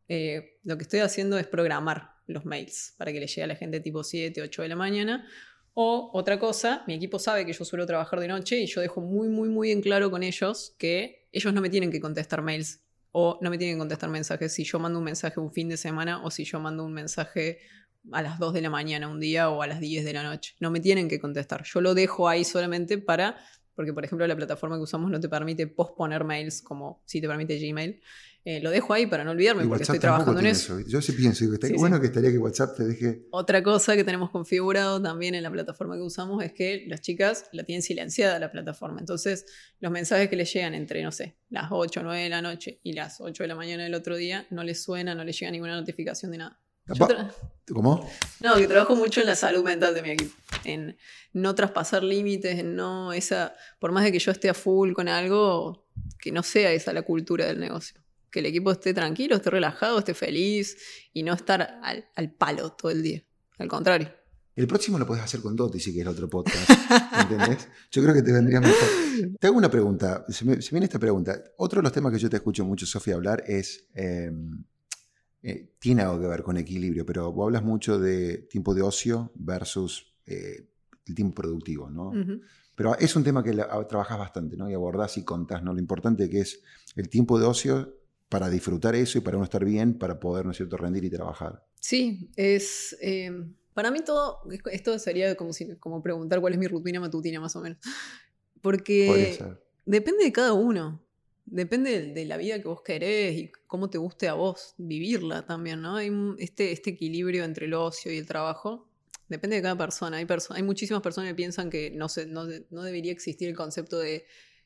eh, 0.07 0.59
lo 0.63 0.77
que 0.77 0.83
estoy 0.83 0.99
haciendo 0.99 1.37
es 1.37 1.47
programar 1.47 2.15
los 2.27 2.45
mails 2.45 2.93
para 2.97 3.11
que 3.11 3.19
le 3.19 3.27
llegue 3.27 3.43
a 3.43 3.47
la 3.47 3.55
gente 3.55 3.79
tipo 3.79 4.03
7, 4.03 4.41
8 4.41 4.61
de 4.61 4.67
la 4.67 4.75
mañana 4.75 5.25
o 5.77 6.09
otra 6.13 6.39
cosa, 6.39 6.85
mi 6.87 6.93
equipo 6.93 7.19
sabe 7.19 7.45
que 7.45 7.51
yo 7.51 7.65
suelo 7.65 7.85
trabajar 7.85 8.21
de 8.21 8.29
noche 8.29 8.57
y 8.57 8.65
yo 8.65 8.79
dejo 8.79 9.01
muy, 9.01 9.27
muy, 9.27 9.49
muy 9.49 9.71
en 9.71 9.81
claro 9.81 10.09
con 10.09 10.23
ellos 10.23 10.73
que 10.79 11.27
ellos 11.33 11.53
no 11.53 11.59
me 11.59 11.69
tienen 11.69 11.91
que 11.91 11.99
contestar 11.99 12.41
mails 12.41 12.81
o 13.11 13.37
no 13.41 13.49
me 13.49 13.57
tienen 13.57 13.75
que 13.75 13.79
contestar 13.79 14.09
mensajes 14.09 14.53
si 14.53 14.63
yo 14.63 14.79
mando 14.79 14.99
un 14.99 15.05
mensaje 15.05 15.37
un 15.37 15.51
fin 15.51 15.67
de 15.67 15.75
semana 15.75 16.23
o 16.23 16.31
si 16.31 16.45
yo 16.45 16.61
mando 16.61 16.85
un 16.85 16.93
mensaje 16.93 17.59
a 18.13 18.21
las 18.21 18.39
2 18.39 18.53
de 18.53 18.61
la 18.61 18.69
mañana 18.69 19.09
un 19.09 19.19
día 19.19 19.49
o 19.49 19.61
a 19.61 19.67
las 19.67 19.81
10 19.81 20.05
de 20.05 20.13
la 20.13 20.23
noche. 20.23 20.55
No 20.61 20.71
me 20.71 20.79
tienen 20.79 21.09
que 21.09 21.19
contestar. 21.19 21.63
Yo 21.65 21.81
lo 21.81 21.93
dejo 21.93 22.29
ahí 22.29 22.45
solamente 22.45 22.97
para, 22.97 23.37
porque 23.75 23.93
por 23.93 24.05
ejemplo 24.05 24.25
la 24.25 24.35
plataforma 24.35 24.77
que 24.77 24.83
usamos 24.83 25.11
no 25.11 25.19
te 25.19 25.29
permite 25.29 25.67
posponer 25.67 26.23
mails 26.23 26.61
como 26.61 27.01
si 27.05 27.21
te 27.21 27.27
permite 27.27 27.59
Gmail. 27.59 28.01
Eh, 28.47 28.61
lo 28.61 28.69
dejo 28.69 28.93
ahí 28.93 29.07
para 29.07 29.23
no 29.23 29.31
olvidarme 29.31 29.65
porque 29.65 29.81
estoy 29.81 29.97
trabajando 29.97 30.39
en 30.39 30.45
eso. 30.45 30.79
Yo 30.81 31.01
sí 31.01 31.13
pienso, 31.13 31.45
que 31.59 31.73
bueno 31.73 31.99
que 31.99 32.07
estaría 32.07 32.31
que 32.31 32.37
WhatsApp 32.37 32.77
te 32.77 32.83
deje. 32.85 33.25
Otra 33.31 33.63
cosa 33.63 33.95
que 33.95 34.03
tenemos 34.03 34.29
configurado 34.29 35.01
también 35.01 35.33
en 35.33 35.41
la 35.41 35.51
plataforma 35.51 35.95
que 35.95 36.03
usamos 36.03 36.43
es 36.43 36.53
que 36.53 36.85
las 36.87 37.01
chicas 37.01 37.49
la 37.53 37.63
tienen 37.63 37.81
silenciada 37.81 38.37
la 38.37 38.51
plataforma. 38.51 38.99
Entonces, 38.99 39.47
los 39.79 39.91
mensajes 39.91 40.29
que 40.29 40.35
les 40.35 40.53
llegan 40.53 40.75
entre, 40.75 41.01
no 41.01 41.11
sé, 41.11 41.37
las 41.49 41.69
8 41.71 42.01
o 42.01 42.03
9 42.03 42.21
de 42.21 42.29
la 42.29 42.43
noche 42.43 42.79
y 42.83 42.93
las 42.93 43.19
8 43.19 43.43
de 43.43 43.47
la 43.47 43.55
mañana 43.55 43.83
del 43.83 43.95
otro 43.95 44.15
día, 44.15 44.45
no 44.51 44.63
les 44.63 44.83
suena, 44.83 45.15
no 45.15 45.23
les 45.23 45.39
llega 45.39 45.51
ninguna 45.51 45.75
notificación 45.75 46.31
de 46.31 46.37
nada. 46.37 46.59
¿Cómo? 47.67 48.07
No, 48.41 48.55
que 48.55 48.67
trabajo 48.67 48.95
mucho 48.95 49.21
en 49.21 49.27
la 49.27 49.35
salud 49.35 49.63
mental 49.63 49.95
de 49.95 50.01
mi 50.03 50.11
equipo, 50.11 50.35
en 50.65 50.97
no 51.33 51.55
traspasar 51.55 52.03
límites, 52.03 52.59
en 52.59 52.75
no 52.75 53.11
esa, 53.11 53.55
por 53.79 53.91
más 53.91 54.03
de 54.03 54.11
que 54.11 54.19
yo 54.19 54.31
esté 54.31 54.49
a 54.49 54.53
full 54.53 54.93
con 54.93 55.07
algo, 55.07 55.87
que 56.19 56.31
no 56.31 56.43
sea 56.43 56.71
esa 56.71 56.93
la 56.93 57.01
cultura 57.01 57.47
del 57.47 57.59
negocio 57.59 58.05
que 58.35 58.41
el 58.41 58.47
equipo 58.47 58.69
esté 58.69 58.93
tranquilo, 58.93 59.37
esté 59.37 59.49
relajado, 59.49 59.97
esté 59.97 60.13
feliz 60.13 60.77
y 61.13 61.23
no 61.23 61.33
estar 61.33 61.79
al, 61.81 62.31
palo 62.33 62.73
todo 62.73 62.91
el 62.91 63.01
día. 63.01 63.23
Al 63.57 63.69
contrario. 63.69 64.11
El 64.57 64.67
próximo 64.67 64.99
lo 64.99 65.07
puedes 65.07 65.23
hacer 65.23 65.39
con 65.39 65.55
Dotti 65.55 65.79
si 65.79 65.93
quieres 65.93 66.11
otro 66.11 66.29
podcast. 66.29 66.69
¿Entendés? 67.21 67.69
Yo 67.91 68.03
creo 68.03 68.13
que 68.13 68.21
te 68.21 68.33
vendría 68.33 68.59
mejor. 68.59 68.89
Te 69.39 69.47
hago 69.47 69.57
una 69.57 69.71
pregunta. 69.71 70.25
Se, 70.27 70.43
me, 70.43 70.57
viene 70.57 70.85
esta 70.85 70.99
pregunta. 70.99 71.41
Otro 71.55 71.79
de 71.79 71.83
los 71.83 71.93
temas 71.93 72.11
que 72.11 72.19
yo 72.19 72.29
te 72.29 72.35
escucho 72.35 72.65
mucho, 72.65 72.85
Sofía, 72.85 73.15
hablar 73.15 73.41
es. 73.47 73.87
Em, 73.93 74.65
eh, 75.47 75.75
tiene 75.79 76.01
algo 76.01 76.19
que 76.19 76.27
ver 76.27 76.43
con 76.43 76.57
equilibrio, 76.57 77.05
pero 77.05 77.31
vos 77.31 77.45
hablas 77.45 77.63
mucho 77.63 77.99
de 77.99 78.39
tiempo 78.49 78.73
de 78.73 78.81
ocio 78.81 79.31
versus 79.35 80.15
eh, 80.25 80.67
el 81.05 81.15
tiempo 81.15 81.41
productivo, 81.41 81.89
¿no? 81.89 82.11
Pero 82.75 82.97
es 82.97 83.15
un 83.15 83.23
tema 83.23 83.43
que 83.43 83.53
trabajas 83.87 84.17
bastante, 84.17 84.57
¿no? 84.57 84.69
Y 84.69 84.73
abordás 84.73 85.17
y 85.17 85.23
contás, 85.23 85.63
¿no? 85.63 85.73
Lo 85.73 85.79
importante 85.79 86.29
que 86.29 86.39
es 86.39 86.61
el 86.95 87.07
tiempo 87.09 87.39
de 87.39 87.45
ocio 87.45 87.95
para 88.27 88.49
disfrutar 88.49 88.95
eso 88.95 89.19
y 89.19 89.21
para 89.21 89.37
uno 89.37 89.43
estar 89.43 89.63
bien, 89.63 89.97
para 89.97 90.19
poder, 90.19 90.45
¿no 90.45 90.51
es 90.51 90.57
cierto?, 90.57 90.77
rendir 90.77 91.03
y 91.05 91.09
trabajar. 91.09 91.65
Sí, 91.79 92.31
es... 92.35 92.97
Eh, 92.99 93.31
Para 93.75 93.91
mí 93.91 93.99
todo, 94.05 94.39
esto 94.71 94.97
sería 94.97 95.35
como, 95.35 95.51
si, 95.51 95.75
como 95.75 96.01
preguntar 96.01 96.39
cuál 96.39 96.53
es 96.53 96.59
mi 96.59 96.67
rutina 96.67 96.99
matutina 96.99 97.39
más 97.39 97.55
o 97.57 97.61
menos. 97.61 97.77
Porque 98.61 99.37
depende 99.85 100.23
de 100.23 100.31
cada 100.31 100.53
uno. 100.53 101.04
Depende 101.45 102.13
de, 102.13 102.25
la 102.25 102.37
vida 102.37 102.59
que 102.59 102.67
vos 102.67 102.81
querés 102.81 103.37
y 103.37 103.51
cómo 103.67 103.89
te 103.89 103.97
guste 103.97 104.27
a 104.27 104.33
vos 104.33 104.73
vivirla 104.77 105.45
también, 105.45 105.81
¿no? 105.81 105.97
Hay 105.97 106.11
este, 106.39 106.71
este 106.71 106.91
equilibrio 106.91 107.43
entre 107.43 107.67
el 107.67 107.75
ocio 107.75 108.11
y 108.11 108.17
el 108.17 108.25
trabajo. 108.25 108.87
Depende 109.29 109.57
de 109.57 109.61
cada 109.61 109.77
persona. 109.77 110.17
Hay, 110.17 110.27
hay 110.49 110.63
muchísimas 110.63 111.03
personas 111.03 111.29
que 111.29 111.35
piensan 111.35 111.69
que 111.69 111.91
no, 111.91 112.09
se, 112.09 112.25
no, 112.25 112.45
no 112.71 112.83
debería 112.83 113.11
existir 113.11 113.47
el 113.47 113.55
concepto 113.55 113.99
de 113.99 114.25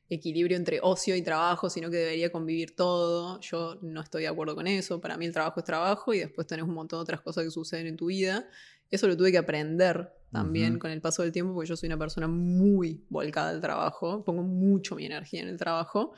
equilibrio 0.10 0.58
entre 0.58 0.80
ocio 0.82 1.16
y 1.16 1.22
trabajo, 1.22 1.70
sino 1.70 1.90
que 1.90 1.98
debería 1.98 2.32
convivir 2.32 2.76
todo. 2.76 3.40
Yo 3.42 3.78
no 3.82 4.02
estoy 4.02 4.24
de 4.24 4.30
acuerdo 4.30 4.56
con 4.56 4.66
eso. 4.66 5.00
Para 5.02 5.18
mí 5.18 5.26
el 5.26 5.34
trabajo 5.34 5.60
es 5.60 5.66
trabajo 5.66 6.14
y 6.14 6.20
después 6.20 6.48
tenés 6.48 6.66
un 6.66 6.74
montón 6.74 7.00
de 7.00 7.02
otras 7.04 7.22
cosas 7.22 7.44
que 7.44 7.52
suceden 7.52 7.88
en 7.88 7.98
tu 7.98 8.08
vida. 8.08 8.48
Eso 8.90 9.08
lo 9.08 9.16
tuve 9.16 9.32
que 9.32 9.38
aprender 9.38 10.12
también 10.32 10.80
con 10.80 10.92
el 10.92 11.02
paso 11.02 11.24
del 11.24 11.32
tiempo, 11.32 11.54
porque 11.54 11.70
yo 11.70 11.76
soy 11.76 11.88
una 11.88 11.98
persona 11.98 12.28
muy 12.28 13.04
volcada 13.10 13.50
al 13.50 13.62
trabajo, 13.62 14.24
pongo 14.24 14.44
mucho 14.44 14.96
mi 14.96 15.06
energía 15.06 15.42
en 15.42 15.48
el 15.48 15.58
trabajo. 15.58 16.14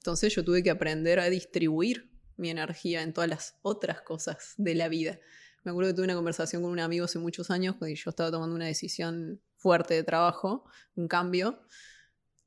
Entonces 0.00 0.34
yo 0.34 0.42
tuve 0.42 0.62
que 0.62 0.70
aprender 0.70 1.20
a 1.20 1.28
distribuir 1.28 2.10
mi 2.38 2.48
energía 2.48 3.02
en 3.02 3.12
todas 3.12 3.28
las 3.28 3.58
otras 3.60 4.00
cosas 4.00 4.54
de 4.56 4.74
la 4.74 4.88
vida. 4.88 5.20
Me 5.62 5.72
acuerdo 5.72 5.90
que 5.90 5.96
tuve 5.96 6.04
una 6.06 6.14
conversación 6.14 6.62
con 6.62 6.70
un 6.70 6.80
amigo 6.80 7.04
hace 7.04 7.18
muchos 7.18 7.50
años, 7.50 7.76
cuando 7.76 7.94
yo 7.94 8.08
estaba 8.08 8.30
tomando 8.30 8.56
una 8.56 8.64
decisión 8.64 9.42
fuerte 9.56 9.92
de 9.92 10.02
trabajo, 10.02 10.64
un 10.94 11.06
cambio, 11.06 11.60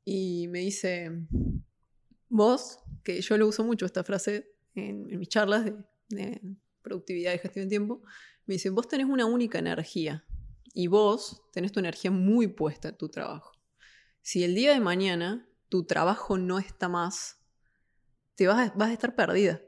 y 0.04 0.48
me 0.48 0.58
dice, 0.58 1.12
vos, 2.28 2.80
que 3.04 3.20
yo 3.20 3.38
lo 3.38 3.46
uso 3.46 3.62
mucho 3.62 3.86
esta 3.86 4.02
frase 4.02 4.50
en, 4.74 5.06
mis 5.16 5.28
charlas 5.28 5.64
de, 5.64 5.76
de, 6.08 6.40
productividad 6.82 7.32
y 7.34 7.38
gestión 7.38 7.66
de 7.66 7.70
tiempo, 7.70 8.02
me 8.46 8.54
dice, 8.54 8.70
vos 8.70 8.88
tenés 8.88 9.06
una 9.06 9.26
única 9.26 9.60
energía 9.60 10.24
y 10.74 10.88
vos 10.88 11.40
tenés 11.52 11.70
tu 11.70 11.78
energía 11.78 12.10
muy 12.10 12.48
puesta 12.48 12.88
en 12.88 12.96
tu 12.96 13.08
trabajo. 13.08 13.52
Si 14.22 14.42
el 14.42 14.56
día 14.56 14.72
de 14.72 14.80
mañana 14.80 15.48
tu 15.68 15.84
trabajo 15.84 16.36
no 16.36 16.58
está 16.58 16.88
más, 16.88 17.43
te 18.34 18.46
vas 18.46 18.70
a, 18.70 18.74
vas 18.76 18.90
a 18.90 18.92
estar 18.92 19.14
perdida. 19.14 19.60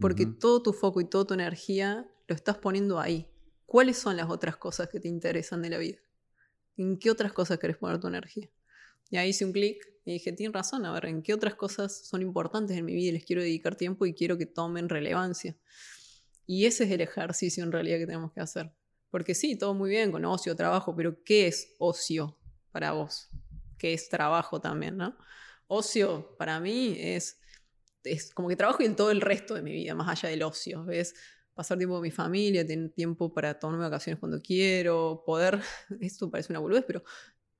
Porque 0.00 0.26
todo 0.26 0.62
tu 0.62 0.72
foco 0.72 1.00
y 1.00 1.04
toda 1.04 1.24
tu 1.24 1.34
energía 1.34 2.08
lo 2.26 2.34
estás 2.34 2.58
poniendo 2.58 2.98
ahí. 2.98 3.28
¿Cuáles 3.66 3.98
son 3.98 4.16
las 4.16 4.28
otras 4.28 4.56
cosas 4.56 4.88
que 4.88 5.00
te 5.00 5.08
interesan 5.08 5.62
de 5.62 5.70
la 5.70 5.78
vida? 5.78 5.98
¿En 6.76 6.98
qué 6.98 7.10
otras 7.10 7.32
cosas 7.32 7.58
querés 7.58 7.76
poner 7.76 8.00
tu 8.00 8.08
energía? 8.08 8.50
Y 9.10 9.16
ahí 9.16 9.30
hice 9.30 9.44
un 9.44 9.52
clic 9.52 9.86
y 10.04 10.14
dije, 10.14 10.32
tienes 10.32 10.52
razón, 10.52 10.84
a 10.84 10.92
ver, 10.92 11.06
¿en 11.06 11.22
qué 11.22 11.32
otras 11.32 11.54
cosas 11.54 12.06
son 12.06 12.22
importantes 12.22 12.76
en 12.76 12.84
mi 12.84 12.94
vida 12.94 13.10
y 13.10 13.12
les 13.12 13.24
quiero 13.24 13.42
dedicar 13.42 13.76
tiempo 13.76 14.06
y 14.06 14.14
quiero 14.14 14.36
que 14.36 14.46
tomen 14.46 14.88
relevancia? 14.88 15.56
Y 16.46 16.66
ese 16.66 16.84
es 16.84 16.90
el 16.90 17.00
ejercicio 17.00 17.64
en 17.64 17.72
realidad 17.72 17.98
que 17.98 18.06
tenemos 18.06 18.32
que 18.32 18.40
hacer. 18.40 18.72
Porque 19.10 19.34
sí, 19.34 19.56
todo 19.56 19.74
muy 19.74 19.90
bien 19.90 20.10
con 20.10 20.24
ocio, 20.24 20.56
trabajo, 20.56 20.94
pero 20.94 21.22
¿qué 21.22 21.46
es 21.46 21.74
ocio 21.78 22.36
para 22.72 22.92
vos? 22.92 23.30
¿Qué 23.78 23.94
es 23.94 24.08
trabajo 24.08 24.60
también, 24.60 24.96
no? 24.96 25.16
Ocio 25.68 26.36
para 26.36 26.60
mí 26.60 26.96
es 26.98 27.38
es 28.04 28.32
como 28.32 28.48
que 28.48 28.56
trabajo 28.56 28.82
en 28.82 28.96
todo 28.96 29.10
el 29.10 29.20
resto 29.20 29.54
de 29.54 29.62
mi 29.62 29.72
vida, 29.72 29.94
más 29.94 30.08
allá 30.08 30.28
del 30.28 30.42
ocio. 30.42 30.84
¿Ves? 30.84 31.14
Pasar 31.54 31.78
tiempo 31.78 31.94
con 31.94 32.02
mi 32.02 32.10
familia, 32.10 32.66
tener 32.66 32.90
tiempo 32.90 33.32
para 33.32 33.58
tomarme 33.58 33.84
vacaciones 33.84 34.18
cuando 34.18 34.40
quiero, 34.42 35.22
poder, 35.24 35.60
esto 36.00 36.30
parece 36.30 36.52
una 36.52 36.60
boludez, 36.60 36.84
pero 36.86 37.04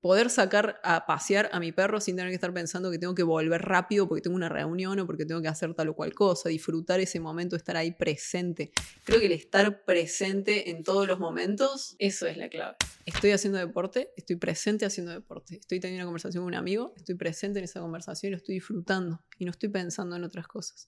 poder 0.04 0.28
sacar 0.28 0.78
a 0.82 1.06
pasear 1.06 1.48
a 1.50 1.58
mi 1.58 1.72
perro 1.72 1.98
sin 1.98 2.14
tener 2.14 2.30
que 2.30 2.34
estar 2.34 2.52
pensando 2.52 2.90
que 2.90 2.98
tengo 2.98 3.14
que 3.14 3.22
volver 3.22 3.62
rápido 3.62 4.06
porque 4.06 4.20
tengo 4.20 4.36
una 4.36 4.50
reunión 4.50 5.00
o 5.00 5.06
porque 5.06 5.24
tengo 5.24 5.40
que 5.40 5.48
hacer 5.48 5.72
tal 5.72 5.88
o 5.88 5.96
cual 5.96 6.12
cosa, 6.12 6.50
disfrutar 6.50 7.00
ese 7.00 7.20
momento, 7.20 7.56
estar 7.56 7.74
ahí 7.78 7.90
presente. 7.90 8.70
Creo 9.04 9.18
que 9.18 9.24
el 9.24 9.32
estar 9.32 9.82
presente 9.86 10.68
en 10.68 10.82
todos 10.82 11.08
los 11.08 11.18
momentos, 11.18 11.96
eso 11.98 12.26
es 12.26 12.36
la 12.36 12.50
clave. 12.50 12.76
Estoy 13.06 13.30
haciendo 13.30 13.58
deporte, 13.58 14.10
estoy 14.14 14.36
presente 14.36 14.84
haciendo 14.84 15.10
deporte. 15.10 15.56
Estoy 15.56 15.80
teniendo 15.80 16.02
una 16.02 16.08
conversación 16.08 16.42
con 16.44 16.48
un 16.48 16.58
amigo, 16.58 16.92
estoy 16.98 17.14
presente 17.14 17.60
en 17.60 17.64
esa 17.64 17.80
conversación 17.80 18.28
y 18.28 18.32
lo 18.32 18.36
estoy 18.36 18.56
disfrutando 18.56 19.24
y 19.38 19.46
no 19.46 19.52
estoy 19.52 19.70
pensando 19.70 20.16
en 20.16 20.24
otras 20.24 20.46
cosas. 20.46 20.86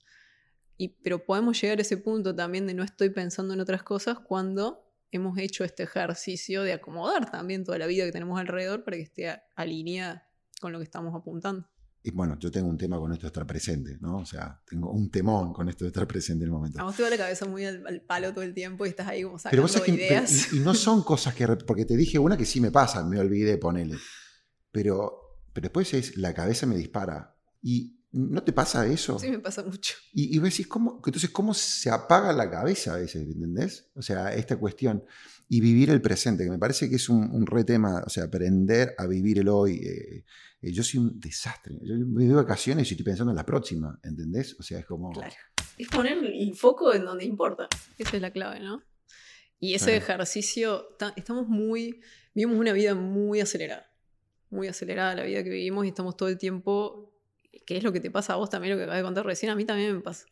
Y, 0.76 0.88
pero 0.88 1.24
podemos 1.24 1.58
llegar 1.58 1.78
a 1.78 1.80
ese 1.80 1.96
punto 1.96 2.34
también 2.34 2.66
de 2.66 2.74
no 2.74 2.82
estoy 2.82 3.08
pensando 3.08 3.54
en 3.54 3.60
otras 3.60 3.82
cosas 3.82 4.18
cuando 4.18 4.85
hemos 5.16 5.38
hecho 5.38 5.64
este 5.64 5.82
ejercicio 5.82 6.62
de 6.62 6.72
acomodar 6.72 7.30
también 7.30 7.64
toda 7.64 7.78
la 7.78 7.86
vida 7.86 8.04
que 8.04 8.12
tenemos 8.12 8.38
alrededor 8.38 8.84
para 8.84 8.96
que 8.96 9.02
esté 9.02 9.40
alineada 9.54 10.28
con 10.60 10.72
lo 10.72 10.78
que 10.78 10.84
estamos 10.84 11.14
apuntando. 11.14 11.68
Y 12.06 12.12
bueno, 12.12 12.38
yo 12.38 12.52
tengo 12.52 12.68
un 12.68 12.78
tema 12.78 13.00
con 13.00 13.12
esto 13.12 13.22
de 13.22 13.28
estar 13.28 13.44
presente, 13.44 13.98
¿no? 14.00 14.18
O 14.18 14.24
sea, 14.24 14.62
tengo 14.64 14.92
un 14.92 15.10
temón 15.10 15.52
con 15.52 15.68
esto 15.68 15.84
de 15.84 15.88
estar 15.88 16.06
presente 16.06 16.44
en 16.44 16.50
el 16.50 16.52
momento. 16.52 16.80
A 16.80 16.84
vos 16.84 16.94
te 16.94 17.02
va 17.02 17.10
la 17.10 17.16
cabeza 17.16 17.46
muy 17.46 17.64
al, 17.64 18.00
palo 18.06 18.32
todo 18.32 18.44
el 18.44 18.54
tiempo 18.54 18.86
y 18.86 18.90
estás 18.90 19.08
ahí 19.08 19.24
como 19.24 19.40
sacando 19.40 19.66
ideas. 19.88 20.52
y, 20.52 20.60
no 20.60 20.72
son 20.74 21.02
cosas 21.02 21.34
que... 21.34 21.48
Porque 21.48 21.84
te 21.84 21.96
dije 21.96 22.20
una 22.20 22.36
que 22.36 22.44
sí 22.44 22.60
me 22.60 22.70
pasa, 22.70 23.04
me 23.04 23.18
olvidé 23.18 23.58
ponerle. 23.58 23.96
Pero, 24.70 25.40
pero 25.52 25.64
después 25.64 25.92
es, 25.94 26.16
la 26.16 26.32
cabeza 26.32 26.64
me 26.66 26.76
dispara. 26.76 27.36
Y 27.60 27.98
¿No 28.16 28.42
te 28.42 28.52
pasa 28.54 28.86
eso? 28.86 29.18
Sí, 29.18 29.30
me 29.30 29.40
pasa 29.40 29.62
mucho. 29.62 29.94
Y, 30.14 30.34
y 30.34 30.38
vos 30.38 30.48
decís, 30.48 30.66
¿cómo, 30.66 31.02
entonces, 31.04 31.28
¿cómo 31.28 31.52
se 31.52 31.90
apaga 31.90 32.32
la 32.32 32.50
cabeza 32.50 32.94
a 32.94 32.96
veces? 32.96 33.22
¿Entendés? 33.22 33.90
O 33.94 34.00
sea, 34.00 34.32
esta 34.32 34.56
cuestión. 34.56 35.04
Y 35.50 35.60
vivir 35.60 35.90
el 35.90 36.00
presente, 36.00 36.44
que 36.44 36.50
me 36.50 36.58
parece 36.58 36.88
que 36.88 36.96
es 36.96 37.10
un, 37.10 37.30
un 37.30 37.46
re 37.46 37.64
tema. 37.64 38.02
O 38.06 38.08
sea, 38.08 38.24
aprender 38.24 38.94
a 38.96 39.06
vivir 39.06 39.38
el 39.38 39.48
hoy. 39.48 39.74
Eh, 39.74 40.24
eh, 40.62 40.72
yo 40.72 40.82
soy 40.82 41.00
un 41.00 41.20
desastre. 41.20 41.78
Yo 41.82 41.94
me 42.06 42.24
doy 42.24 42.34
vacaciones 42.34 42.90
y 42.90 42.94
estoy 42.94 43.04
pensando 43.04 43.32
en 43.32 43.36
la 43.36 43.44
próxima. 43.44 44.00
¿Entendés? 44.02 44.56
O 44.58 44.62
sea, 44.62 44.78
es 44.78 44.86
como. 44.86 45.12
Claro. 45.12 45.34
Es 45.76 45.88
poner 45.88 46.16
el 46.24 46.54
foco 46.56 46.94
en 46.94 47.04
donde 47.04 47.26
importa. 47.26 47.68
Esa 47.98 48.16
es 48.16 48.22
la 48.22 48.30
clave, 48.30 48.60
¿no? 48.60 48.82
Y 49.60 49.74
ese 49.74 49.94
ejercicio, 49.94 50.86
estamos 51.16 51.48
muy. 51.48 52.00
Vivimos 52.34 52.58
una 52.58 52.72
vida 52.72 52.94
muy 52.94 53.40
acelerada. 53.40 53.92
Muy 54.48 54.68
acelerada 54.68 55.14
la 55.16 55.24
vida 55.24 55.44
que 55.44 55.50
vivimos 55.50 55.84
y 55.84 55.88
estamos 55.88 56.16
todo 56.16 56.30
el 56.30 56.38
tiempo 56.38 57.12
que 57.64 57.76
es 57.76 57.84
lo 57.84 57.92
que 57.92 58.00
te 58.00 58.10
pasa 58.10 58.34
a 58.34 58.36
vos 58.36 58.50
también, 58.50 58.72
lo 58.74 58.78
que 58.78 58.84
acabas 58.84 58.98
de 58.98 59.04
contar 59.04 59.26
recién, 59.26 59.50
a 59.50 59.56
mí 59.56 59.64
también 59.64 59.94
me 59.94 60.00
pasa. 60.00 60.26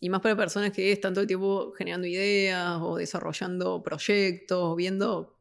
Y 0.00 0.10
más 0.10 0.20
para 0.20 0.36
personas 0.36 0.72
que 0.72 0.92
están 0.92 1.12
todo 1.12 1.22
el 1.22 1.26
tiempo 1.26 1.72
generando 1.72 2.06
ideas 2.06 2.78
o 2.80 2.96
desarrollando 2.96 3.82
proyectos, 3.82 4.76
viendo 4.76 5.38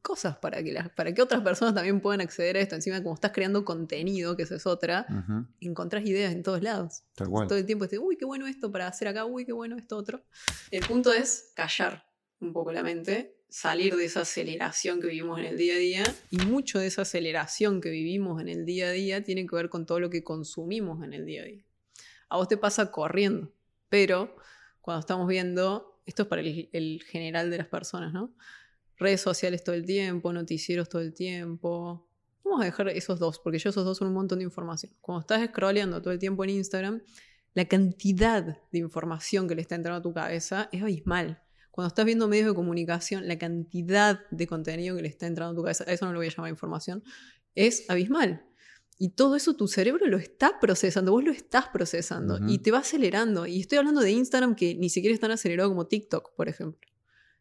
cosas 0.00 0.36
para 0.36 0.62
que, 0.62 0.72
las, 0.72 0.88
para 0.90 1.12
que 1.12 1.20
otras 1.20 1.42
personas 1.42 1.74
también 1.74 2.00
puedan 2.00 2.20
acceder 2.20 2.56
a 2.56 2.60
esto. 2.60 2.74
Encima, 2.74 3.02
como 3.02 3.14
estás 3.14 3.32
creando 3.32 3.64
contenido, 3.64 4.36
que 4.36 4.44
esa 4.44 4.54
es 4.56 4.66
otra, 4.66 5.06
encontrás 5.60 6.04
ideas 6.06 6.32
en 6.32 6.42
todos 6.42 6.62
lados. 6.62 7.02
Todo 7.48 7.58
el 7.58 7.66
tiempo 7.66 7.84
estás, 7.84 7.98
uy, 8.00 8.16
qué 8.16 8.24
bueno 8.24 8.46
esto 8.46 8.70
para 8.70 8.86
hacer 8.86 9.08
acá, 9.08 9.24
uy, 9.24 9.44
qué 9.44 9.52
bueno 9.52 9.76
esto 9.76 9.96
otro. 9.96 10.22
El 10.70 10.86
punto 10.86 11.12
es 11.12 11.52
callar 11.54 12.06
un 12.40 12.52
poco 12.52 12.72
la 12.72 12.82
mente 12.82 13.35
salir 13.56 13.96
de 13.96 14.04
esa 14.04 14.20
aceleración 14.20 15.00
que 15.00 15.06
vivimos 15.06 15.38
en 15.38 15.46
el 15.46 15.56
día 15.56 15.76
a 15.76 15.78
día. 15.78 16.04
Y 16.28 16.36
mucho 16.44 16.78
de 16.78 16.88
esa 16.88 17.02
aceleración 17.02 17.80
que 17.80 17.88
vivimos 17.88 18.38
en 18.42 18.50
el 18.50 18.66
día 18.66 18.88
a 18.88 18.90
día 18.90 19.24
tiene 19.24 19.46
que 19.46 19.56
ver 19.56 19.70
con 19.70 19.86
todo 19.86 19.98
lo 19.98 20.10
que 20.10 20.22
consumimos 20.22 21.02
en 21.02 21.14
el 21.14 21.24
día 21.24 21.40
a 21.40 21.46
día. 21.46 21.64
A 22.28 22.36
vos 22.36 22.48
te 22.48 22.58
pasa 22.58 22.90
corriendo, 22.90 23.50
pero 23.88 24.36
cuando 24.82 25.00
estamos 25.00 25.26
viendo, 25.26 26.02
esto 26.04 26.24
es 26.24 26.28
para 26.28 26.42
el, 26.42 27.02
general 27.08 27.50
de 27.50 27.56
las 27.56 27.68
personas, 27.68 28.12
¿no? 28.12 28.34
Redes 28.98 29.22
sociales 29.22 29.64
todo 29.64 29.74
el 29.74 29.86
tiempo, 29.86 30.34
noticieros 30.34 30.90
todo 30.90 31.00
el 31.00 31.14
tiempo. 31.14 32.06
Vamos 32.44 32.60
a 32.60 32.64
dejar 32.66 32.90
esos 32.90 33.18
dos, 33.18 33.38
porque 33.38 33.58
yo 33.58 33.70
esos 33.70 33.86
dos 33.86 33.96
son 33.96 34.08
un 34.08 34.14
montón 34.14 34.40
de 34.40 34.44
información. 34.44 34.92
Cuando 35.00 35.20
estás 35.20 35.42
scrolleando 35.48 36.02
todo 36.02 36.12
el 36.12 36.18
tiempo 36.18 36.44
en 36.44 36.50
Instagram, 36.50 37.00
la 37.54 37.64
cantidad 37.64 38.58
de 38.70 38.78
información 38.78 39.48
que 39.48 39.54
le 39.54 39.62
está 39.62 39.76
entrando 39.76 40.00
a 40.00 40.02
tu 40.02 40.12
cabeza 40.12 40.68
es 40.72 40.82
abismal 40.82 41.42
cuando 41.76 41.88
estás 41.88 42.06
viendo 42.06 42.26
medios 42.26 42.48
de 42.48 42.54
comunicación, 42.54 43.28
la 43.28 43.36
cantidad 43.36 44.20
de 44.30 44.46
contenido 44.46 44.96
que 44.96 45.02
le 45.02 45.08
está 45.08 45.26
entrando 45.26 45.52
a 45.52 45.54
tu 45.56 45.62
cabeza, 45.62 45.84
a 45.86 45.92
eso 45.92 46.06
no 46.06 46.12
lo 46.12 46.20
voy 46.20 46.28
a 46.28 46.30
llamar 46.30 46.48
información, 46.48 47.04
es 47.54 47.84
abismal. 47.90 48.46
Y 48.98 49.10
todo 49.10 49.36
eso 49.36 49.56
tu 49.56 49.68
cerebro 49.68 50.06
lo 50.06 50.16
está 50.16 50.58
procesando, 50.58 51.12
vos 51.12 51.22
lo 51.22 51.32
estás 51.32 51.68
procesando 51.68 52.38
y 52.48 52.60
te 52.60 52.70
va 52.70 52.78
acelerando. 52.78 53.46
Y 53.46 53.60
estoy 53.60 53.76
hablando 53.76 54.00
de 54.00 54.10
Instagram 54.10 54.54
que 54.54 54.74
ni 54.74 54.88
siquiera 54.88 55.12
es 55.12 55.20
tan 55.20 55.32
acelerado 55.32 55.68
como 55.68 55.86
TikTok, 55.86 56.34
por 56.34 56.48
ejemplo. 56.48 56.80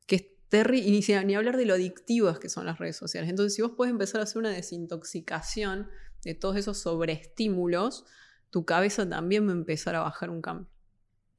Que 0.06 0.18
es 0.18 0.26
terrible, 0.50 0.92
ni, 0.92 1.26
ni 1.26 1.36
hablar 1.36 1.56
de 1.56 1.66
lo 1.66 1.74
adictivas 1.74 2.38
que 2.38 2.50
son 2.50 2.66
las 2.66 2.78
redes 2.78 2.98
sociales. 2.98 3.30
Entonces, 3.30 3.56
si 3.56 3.62
vos 3.62 3.72
puedes 3.78 3.94
empezar 3.94 4.20
a 4.20 4.26
hacer 4.26 4.40
una 4.40 4.50
desintoxicación 4.50 5.88
de 6.26 6.36
todos 6.36 6.58
esos 6.58 6.78
sobreestímulos, 6.78 8.04
tu 8.50 8.66
cabeza 8.66 9.08
también 9.08 9.48
va 9.48 9.52
a 9.52 9.56
empezar 9.56 9.96
a 9.96 10.02
bajar 10.02 10.30
un 10.30 10.42
cambio. 10.42 10.75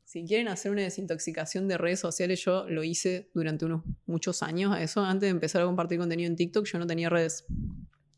Si 0.07 0.25
quieren 0.25 0.47
hacer 0.47 0.71
una 0.71 0.83
desintoxicación 0.83 1.66
de 1.66 1.77
redes 1.79 1.99
sociales, 1.99 2.40
yo 2.45 2.64
lo 2.69 2.85
hice 2.85 3.29
durante 3.35 3.64
unos 3.64 3.83
muchos 4.07 4.45
años 4.45 4.73
a 4.73 4.81
eso. 4.81 5.05
Antes 5.05 5.27
de 5.27 5.31
empezar 5.33 5.62
a 5.62 5.64
compartir 5.64 5.99
contenido 5.99 6.29
en 6.29 6.37
TikTok, 6.37 6.64
yo 6.64 6.79
no 6.79 6.87
tenía 6.87 7.11
redes. 7.11 7.45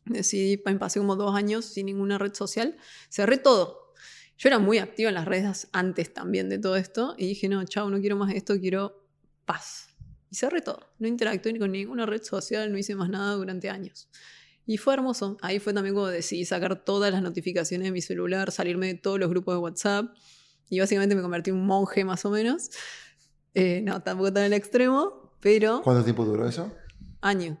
Decidí, 0.05 0.57
pasé 0.57 0.99
como 0.99 1.15
dos 1.15 1.35
años 1.35 1.65
sin 1.65 1.87
ninguna 1.87 2.19
red 2.19 2.35
social. 2.35 2.77
Cerré 3.09 3.39
todo. 3.39 3.95
Yo 4.37 4.49
era 4.49 4.59
muy 4.59 4.77
activa 4.77 5.09
en 5.09 5.15
las 5.15 5.25
redes 5.25 5.67
antes 5.71 6.13
también 6.13 6.47
de 6.47 6.59
todo 6.59 6.75
esto 6.75 7.15
y 7.17 7.25
dije, 7.25 7.49
no, 7.49 7.63
chao, 7.63 7.89
no 7.89 7.99
quiero 7.99 8.17
más 8.17 8.35
esto, 8.35 8.59
quiero 8.59 9.03
paz. 9.45 9.87
Y 10.29 10.35
cerré 10.35 10.61
todo. 10.61 10.91
No 10.99 11.07
interactué 11.07 11.57
con 11.57 11.71
ninguna 11.71 12.05
red 12.05 12.21
social, 12.21 12.71
no 12.71 12.77
hice 12.77 12.93
más 12.93 13.09
nada 13.09 13.33
durante 13.33 13.67
años. 13.67 14.09
Y 14.67 14.77
fue 14.77 14.93
hermoso. 14.93 15.37
Ahí 15.41 15.57
fue 15.57 15.73
también 15.73 15.95
cuando 15.95 16.11
decidí 16.11 16.45
sacar 16.45 16.85
todas 16.85 17.11
las 17.11 17.23
notificaciones 17.23 17.87
de 17.87 17.91
mi 17.91 18.01
celular, 18.01 18.51
salirme 18.51 18.85
de 18.85 18.93
todos 18.93 19.19
los 19.19 19.27
grupos 19.27 19.55
de 19.55 19.57
WhatsApp 19.57 20.15
y 20.69 20.79
básicamente 20.79 21.15
me 21.15 21.21
convertí 21.21 21.49
en 21.49 21.57
un 21.57 21.65
monje 21.65 22.05
más 22.05 22.25
o 22.25 22.29
menos. 22.29 22.69
Eh, 23.53 23.81
no, 23.83 24.01
tampoco 24.01 24.31
tan 24.31 24.43
el 24.43 24.53
extremo, 24.53 25.33
pero... 25.39 25.81
¿Cuánto 25.81 26.03
tiempo 26.03 26.25
duró 26.25 26.47
eso? 26.47 26.71
años. 27.21 27.57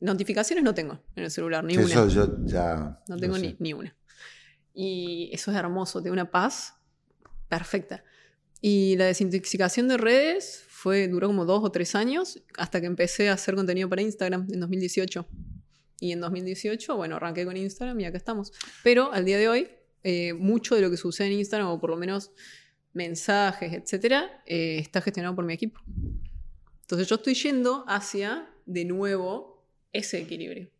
notificaciones 0.00 0.64
no 0.64 0.74
tengo 0.74 0.98
en 1.14 1.24
el 1.24 1.30
celular, 1.30 1.64
ni 1.64 1.76
una. 1.76 1.86
Eso 1.86 2.08
yo 2.08 2.36
ya. 2.44 3.00
No 3.08 3.16
tengo 3.16 3.38
ni, 3.38 3.56
ni, 3.58 3.72
una. 3.72 3.96
Y 4.74 5.30
eso 5.32 5.50
es 5.50 5.56
hermoso, 5.56 6.00
de 6.00 6.10
una 6.10 6.30
paz 6.30 6.74
perfecta. 7.48 8.04
Y 8.60 8.96
la 8.96 9.06
desintoxicación 9.06 9.88
de 9.88 9.96
redes 9.96 10.64
fue, 10.68 11.08
duró 11.08 11.28
como 11.28 11.44
dos 11.44 11.62
o 11.62 11.70
tres 11.70 11.94
años 11.94 12.42
hasta 12.58 12.80
que 12.80 12.86
empecé 12.86 13.28
a 13.28 13.34
hacer 13.34 13.54
contenido 13.54 13.88
para 13.88 14.02
Instagram 14.02 14.46
en 14.50 14.60
2018. 14.60 15.26
Y 16.00 16.12
en 16.12 16.20
2018, 16.20 16.96
bueno, 16.96 17.16
arranqué 17.16 17.44
con 17.44 17.56
Instagram 17.56 17.98
y 18.00 18.04
acá 18.04 18.18
estamos. 18.18 18.52
Pero 18.82 19.12
al 19.12 19.24
día 19.24 19.38
de 19.38 19.48
hoy, 19.48 19.68
eh, 20.08 20.34
mucho 20.34 20.76
de 20.76 20.82
lo 20.82 20.88
que 20.88 20.96
sucede 20.96 21.26
en 21.26 21.32
Instagram, 21.32 21.66
o 21.66 21.80
por 21.80 21.90
lo 21.90 21.96
menos 21.96 22.30
mensajes, 22.92 23.72
etcétera, 23.72 24.40
eh, 24.46 24.78
está 24.78 25.02
gestionado 25.02 25.34
por 25.34 25.44
mi 25.44 25.52
equipo. 25.52 25.80
Entonces 26.82 27.08
yo 27.08 27.16
estoy 27.16 27.34
yendo 27.34 27.84
hacia, 27.88 28.48
de 28.66 28.84
nuevo, 28.84 29.66
ese 29.92 30.20
equilibrio. 30.20 30.70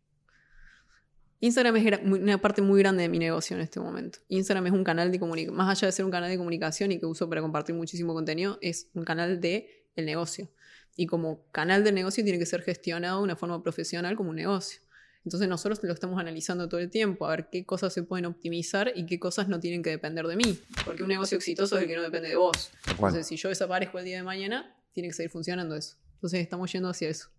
Instagram 1.41 1.75
es 1.75 1.99
una 2.03 2.37
parte 2.37 2.61
muy 2.61 2.79
grande 2.79 3.03
de 3.03 3.09
mi 3.09 3.19
negocio 3.19 3.57
en 3.57 3.63
este 3.63 3.81
momento. 3.81 4.19
Instagram 4.29 4.67
es 4.67 4.71
un 4.71 4.85
canal 4.85 5.11
de 5.11 5.19
comunicación, 5.19 5.57
más 5.57 5.77
allá 5.77 5.87
de 5.87 5.91
ser 5.91 6.05
un 6.05 6.11
canal 6.11 6.29
de 6.29 6.37
comunicación 6.37 6.93
y 6.93 6.97
que 6.97 7.05
uso 7.05 7.27
para 7.27 7.41
compartir 7.41 7.75
muchísimo 7.75 8.13
contenido, 8.13 8.57
es 8.61 8.89
un 8.93 9.03
canal 9.03 9.41
de 9.41 9.89
el 9.97 10.05
negocio. 10.05 10.49
Y 10.95 11.05
como 11.05 11.43
canal 11.51 11.83
del 11.83 11.95
negocio 11.95 12.23
tiene 12.23 12.39
que 12.39 12.45
ser 12.45 12.61
gestionado 12.61 13.17
de 13.17 13.25
una 13.25 13.35
forma 13.35 13.61
profesional 13.61 14.15
como 14.15 14.29
un 14.29 14.37
negocio. 14.37 14.79
Entonces 15.25 15.49
nosotros 15.49 15.79
lo 15.83 15.93
estamos 15.93 16.19
analizando 16.19 16.69
todo 16.69 16.79
el 16.79 16.89
tiempo, 16.89 17.27
a 17.27 17.31
ver 17.31 17.49
qué 17.51 17.65
cosas 17.65 17.93
se 17.93 18.03
pueden 18.03 18.25
optimizar 18.25 18.93
y 18.95 19.05
qué 19.05 19.19
cosas 19.19 19.47
no 19.49 19.59
tienen 19.59 19.83
que 19.83 19.89
depender 19.89 20.25
de 20.27 20.35
mí. 20.35 20.59
Porque 20.85 21.03
un 21.03 21.09
negocio 21.09 21.37
exitoso 21.37 21.75
es 21.77 21.83
el 21.83 21.87
que 21.89 21.95
no 21.95 22.01
depende 22.01 22.29
de 22.29 22.35
vos. 22.35 22.71
Entonces 22.89 23.27
si 23.27 23.35
yo 23.35 23.49
desaparezco 23.49 23.99
el 23.99 24.05
día 24.05 24.17
de 24.17 24.23
mañana, 24.23 24.75
tiene 24.93 25.09
que 25.09 25.13
seguir 25.13 25.31
funcionando 25.31 25.75
eso. 25.75 25.97
Entonces 26.15 26.41
estamos 26.41 26.71
yendo 26.71 26.89
hacia 26.89 27.09
eso. 27.09 27.29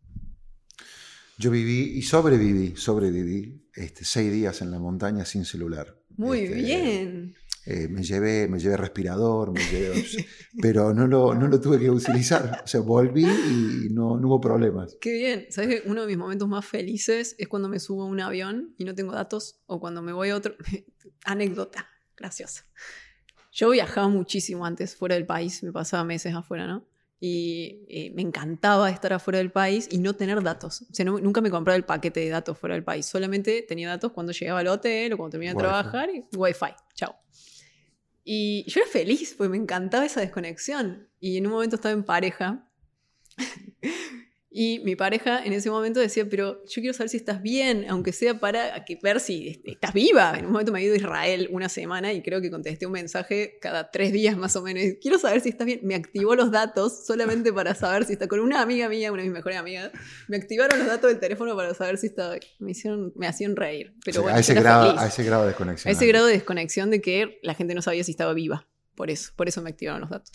Yo 1.39 1.51
viví 1.51 1.97
y 1.97 2.03
sobreviví, 2.03 2.75
sobreviví 2.77 3.69
este, 3.75 4.05
seis 4.05 4.33
días 4.33 4.61
en 4.61 4.71
la 4.71 4.79
montaña 4.79 5.25
sin 5.25 5.45
celular. 5.45 5.97
Muy 6.17 6.41
este, 6.41 6.55
bien. 6.57 7.35
Eh, 7.37 7.48
me, 7.89 8.03
llevé, 8.03 8.49
me 8.49 8.59
llevé 8.59 8.77
respirador, 8.77 9.53
me 9.53 9.61
llevé, 9.61 10.05
pero 10.63 10.95
no 10.95 11.07
lo, 11.07 11.35
no 11.35 11.49
lo 11.49 11.61
tuve 11.61 11.79
que 11.79 11.91
utilizar. 11.91 12.63
O 12.65 12.67
sea, 12.67 12.81
volví 12.81 13.25
y 13.25 13.89
no, 13.91 14.17
no 14.19 14.29
hubo 14.29 14.41
problemas. 14.41 14.97
Qué 15.01 15.13
bien. 15.13 15.47
¿Sabes 15.51 15.83
que 15.83 15.89
uno 15.89 16.03
de 16.03 16.07
mis 16.07 16.19
momentos 16.19 16.49
más 16.49 16.65
felices 16.65 17.35
es 17.39 17.49
cuando 17.49 17.69
me 17.69 17.79
subo 17.79 18.05
a 18.05 18.07
un 18.07 18.21
avión 18.21 18.75
y 18.79 18.85
no 18.85 18.95
tengo 18.95 19.13
datos? 19.13 19.61
O 19.67 19.81
cuando 19.81 20.03
me 20.03 20.13
voy 20.13 20.31
a 20.31 20.37
otro... 20.37 20.55
Anécdota 21.25 21.89
graciosa. 22.17 22.65
Yo 23.53 23.71
viajaba 23.71 24.09
muchísimo 24.09 24.65
antes 24.65 24.95
fuera 24.97 25.15
del 25.15 25.27
país, 25.27 25.63
me 25.63 25.73
pasaba 25.73 26.05
meses 26.05 26.35
afuera, 26.35 26.67
¿no? 26.67 26.87
y 27.21 27.85
eh, 27.89 28.13
me 28.15 28.23
encantaba 28.23 28.91
estar 28.91 29.13
afuera 29.13 29.39
del 29.39 29.51
país 29.51 29.89
y 29.91 29.99
no 29.99 30.15
tener 30.15 30.43
datos. 30.43 30.83
O 30.83 30.95
sea, 30.95 31.05
nunca 31.05 31.41
me 31.41 31.51
compraba 31.51 31.77
el 31.77 31.85
paquete 31.85 32.21
de 32.21 32.29
datos 32.29 32.57
fuera 32.57 32.75
del 32.75 32.85
país, 32.85 33.07
solamente 33.07 33.63
tenía 33.63 33.89
datos 33.89 34.13
cuando 34.13 34.33
llegaba 34.33 34.61
al 34.61 34.69
hotel 34.69 35.13
o 35.13 35.17
cuando 35.17 35.33
terminaba 35.33 35.57
de 35.57 35.65
trabajar 35.65 36.11
y 36.11 36.25
wifi, 36.37 36.73
chao. 36.95 37.17
Y 38.31 38.71
yo 38.71 38.83
era 38.83 38.91
feliz, 38.91 39.35
porque 39.39 39.49
me 39.49 39.57
encantaba 39.57 40.05
esa 40.05 40.21
desconexión. 40.21 41.09
Y 41.19 41.39
en 41.39 41.47
un 41.47 41.53
momento 41.55 41.77
estaba 41.77 41.95
en 41.95 42.05
pareja 42.05 42.71
y 44.51 44.81
mi 44.81 44.97
pareja 44.97 45.45
en 45.45 45.53
ese 45.53 45.71
momento 45.71 46.01
decía, 46.01 46.27
pero 46.29 46.65
yo 46.65 46.81
quiero 46.81 46.95
saber 46.95 47.11
si 47.11 47.19
estás 47.19 47.43
bien, 47.43 47.85
aunque 47.91 48.13
sea 48.13 48.41
para 48.41 48.83
ver 49.03 49.21
si 49.21 49.63
estás 49.67 49.93
viva. 49.93 50.39
En 50.39 50.47
un 50.47 50.53
momento 50.53 50.73
me 50.73 50.81
he 50.81 50.85
ido 50.85 50.95
a 50.95 50.97
Israel 50.97 51.49
una 51.53 51.69
semana 51.69 52.15
y 52.15 52.23
creo 52.23 52.41
que 52.41 52.51
contesté 52.51 52.87
un 52.87 52.93
mensaje 52.93 53.59
cada 53.61 53.91
tres 53.91 54.11
días 54.11 54.39
más 54.39 54.57
o 54.57 54.63
menos. 54.63 54.83
Quiero 55.03 55.19
saber 55.19 55.43
si 55.43 55.51
estás 55.51 55.67
bien. 55.67 55.81
Me 55.83 55.95
activó 55.95 56.35
los 56.35 56.51
datos 56.51 57.05
solamente 57.07 57.53
para 57.53 57.75
saber 57.75 58.07
si 58.07 58.15
está 58.15 58.27
con 58.27 58.41
una 58.41 58.63
amiga 58.63 58.89
mía, 58.89 59.13
una 59.13 59.21
de 59.21 59.29
mis 59.29 59.35
mejores 59.35 59.59
amigas. 59.59 59.93
Me 60.29 60.39
activaron 60.39 60.79
los 60.79 60.89
datos 60.89 61.11
del 61.11 61.21
teléfono 61.21 61.55
para 61.55 61.75
saber 61.75 61.99
si 61.99 62.07
estaba. 62.07 62.37
Me, 62.59 62.71
hicieron, 62.71 63.13
me 63.17 63.27
hacían 63.27 63.55
reír. 63.55 63.93
Pero 64.03 64.23
bueno, 64.23 64.39
a, 64.39 64.41
ese 64.41 64.55
grado, 64.55 64.99
a 64.99 65.09
ese 65.09 65.25
grado 65.25 65.43
de 65.43 65.49
desconexión. 65.49 65.91
A 65.91 65.93
ese 65.93 66.07
grado 66.07 66.27
de 66.27 66.33
desconexión 66.33 66.91
de 66.91 67.03
que 67.03 67.39
la 67.43 67.53
gente 67.53 67.75
no 67.75 67.83
sabía 67.83 68.03
si 68.03 68.13
estaba 68.13 68.33
viva. 68.33 68.67
Por 68.95 69.11
eso, 69.11 69.31
por 69.37 69.47
eso 69.47 69.61
me 69.61 69.69
activaron 69.69 70.01
los 70.01 70.11
datos. 70.11 70.33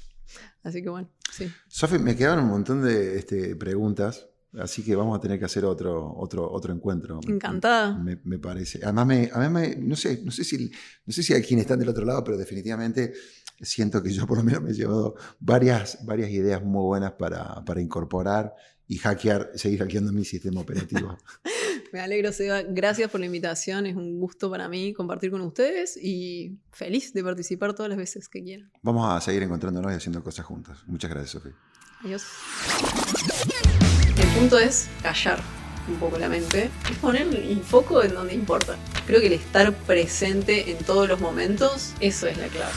Así 0.64 0.82
que 0.82 0.90
bueno, 0.90 1.10
sí. 1.32 1.52
Sofi, 1.68 2.00
me 2.00 2.16
quedaron 2.16 2.46
un 2.46 2.52
montón 2.52 2.84
de 2.84 3.18
este, 3.18 3.56
preguntas. 3.56 4.28
Así 4.60 4.84
que 4.84 4.96
vamos 4.96 5.18
a 5.18 5.22
tener 5.22 5.40
que 5.40 5.46
hacer 5.46 5.66
otro, 5.66 6.14
otro, 6.16 6.50
otro 6.52 6.74
encuentro. 6.74 7.20
Encantada. 7.28 7.98
Me, 7.98 8.38
parece. 8.38 8.80
Además, 8.84 9.08
me, 9.08 9.76
no, 9.78 9.96
sé, 9.96 10.22
no, 10.24 10.32
sé 10.32 10.44
si, 10.44 10.70
no 11.06 11.14
sé 11.14 11.24
si 11.24 11.34
hay 11.34 11.42
quienes 11.42 11.64
están 11.64 11.80
del 11.80 11.90
otro 11.90 12.06
lado, 12.06 12.24
pero 12.24 12.38
definitivamente 12.38 13.14
siento 13.60 14.04
que 14.04 14.12
yo 14.12 14.28
por 14.28 14.38
lo 14.38 14.44
menos 14.44 14.62
me 14.62 14.70
he 14.72 14.74
llevado 14.74 15.16
varias, 15.40 16.06
varias 16.06 16.30
ideas 16.30 16.64
muy 16.64 16.84
buenas 16.84 17.14
para, 17.14 17.64
para 17.66 17.82
incorporar 17.82 18.54
y 18.94 18.98
hackear, 19.00 19.50
seguir 19.56 19.80
hackeando 19.80 20.12
mi 20.12 20.24
sistema 20.24 20.62
operativo. 20.62 21.18
me 21.94 22.00
alegro, 22.00 22.32
Seba. 22.32 22.62
Gracias 22.62 23.10
por 23.10 23.20
la 23.20 23.26
invitación. 23.26 23.88
Es 23.88 23.96
un 23.96 24.20
gusto 24.20 24.52
para 24.52 24.70
mí 24.70 24.94
compartir 24.94 25.32
con 25.32 25.42
ustedes 25.42 25.98
y 25.98 26.60
feliz 26.72 27.12
de 27.12 27.24
participar 27.24 27.74
todas 27.74 27.90
las 27.90 27.98
veces 27.98 28.30
que 28.30 28.44
quieran. 28.44 28.72
Vamos 28.84 29.12
a 29.12 29.20
seguir 29.20 29.42
encontrándonos 29.42 29.92
y 29.92 29.96
haciendo 29.96 30.24
cosas 30.24 30.46
juntas. 30.46 30.78
Muchas 30.86 31.10
gracias, 31.10 31.32
Sofía. 31.32 31.54
Adiós. 32.04 32.24
El 34.16 34.40
punto 34.40 34.60
es 34.60 34.88
callar 35.02 35.42
un 35.88 35.96
poco 35.96 36.20
la 36.20 36.30
mente 36.30 36.70
y 36.92 36.94
poner 36.94 37.24
el 37.24 37.62
foco 37.62 38.04
en 38.04 38.14
donde 38.14 38.36
importa. 38.36 38.78
Creo 39.08 39.20
que 39.20 39.28
el 39.28 39.34
estar 39.34 39.74
presente 39.74 40.70
en 40.70 40.78
todos 40.86 41.10
los 41.10 41.20
momentos, 41.20 41.94
eso 42.00 42.28
es 42.28 42.38
la 42.38 42.48
clave. 42.48 42.74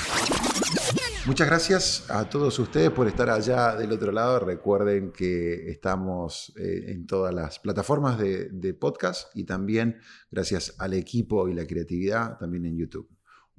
Muchas 1.26 1.48
gracias 1.48 2.04
a 2.08 2.30
todos 2.30 2.56
ustedes 2.60 2.90
por 2.92 3.08
estar 3.08 3.28
allá 3.28 3.74
del 3.74 3.90
otro 3.90 4.12
lado. 4.12 4.38
Recuerden 4.38 5.10
que 5.10 5.68
estamos 5.68 6.52
eh, 6.56 6.84
en 6.92 7.04
todas 7.04 7.34
las 7.34 7.58
plataformas 7.58 8.16
de, 8.16 8.76
podcast 8.78 9.36
y 9.36 9.42
también 9.42 9.98
gracias 10.30 10.76
al 10.78 10.94
equipo 10.94 11.48
y 11.48 11.54
la 11.54 11.66
creatividad 11.66 12.38
también 12.38 12.66
en 12.66 12.78
YouTube. 12.78 13.08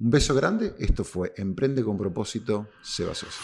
Un 0.00 0.08
beso 0.08 0.34
grande. 0.34 0.76
Esto 0.78 1.04
fue 1.04 1.34
Emprende 1.36 1.84
con 1.84 1.98
propósito, 1.98 2.70
Seba 2.80 3.14
Sosa. 3.14 3.38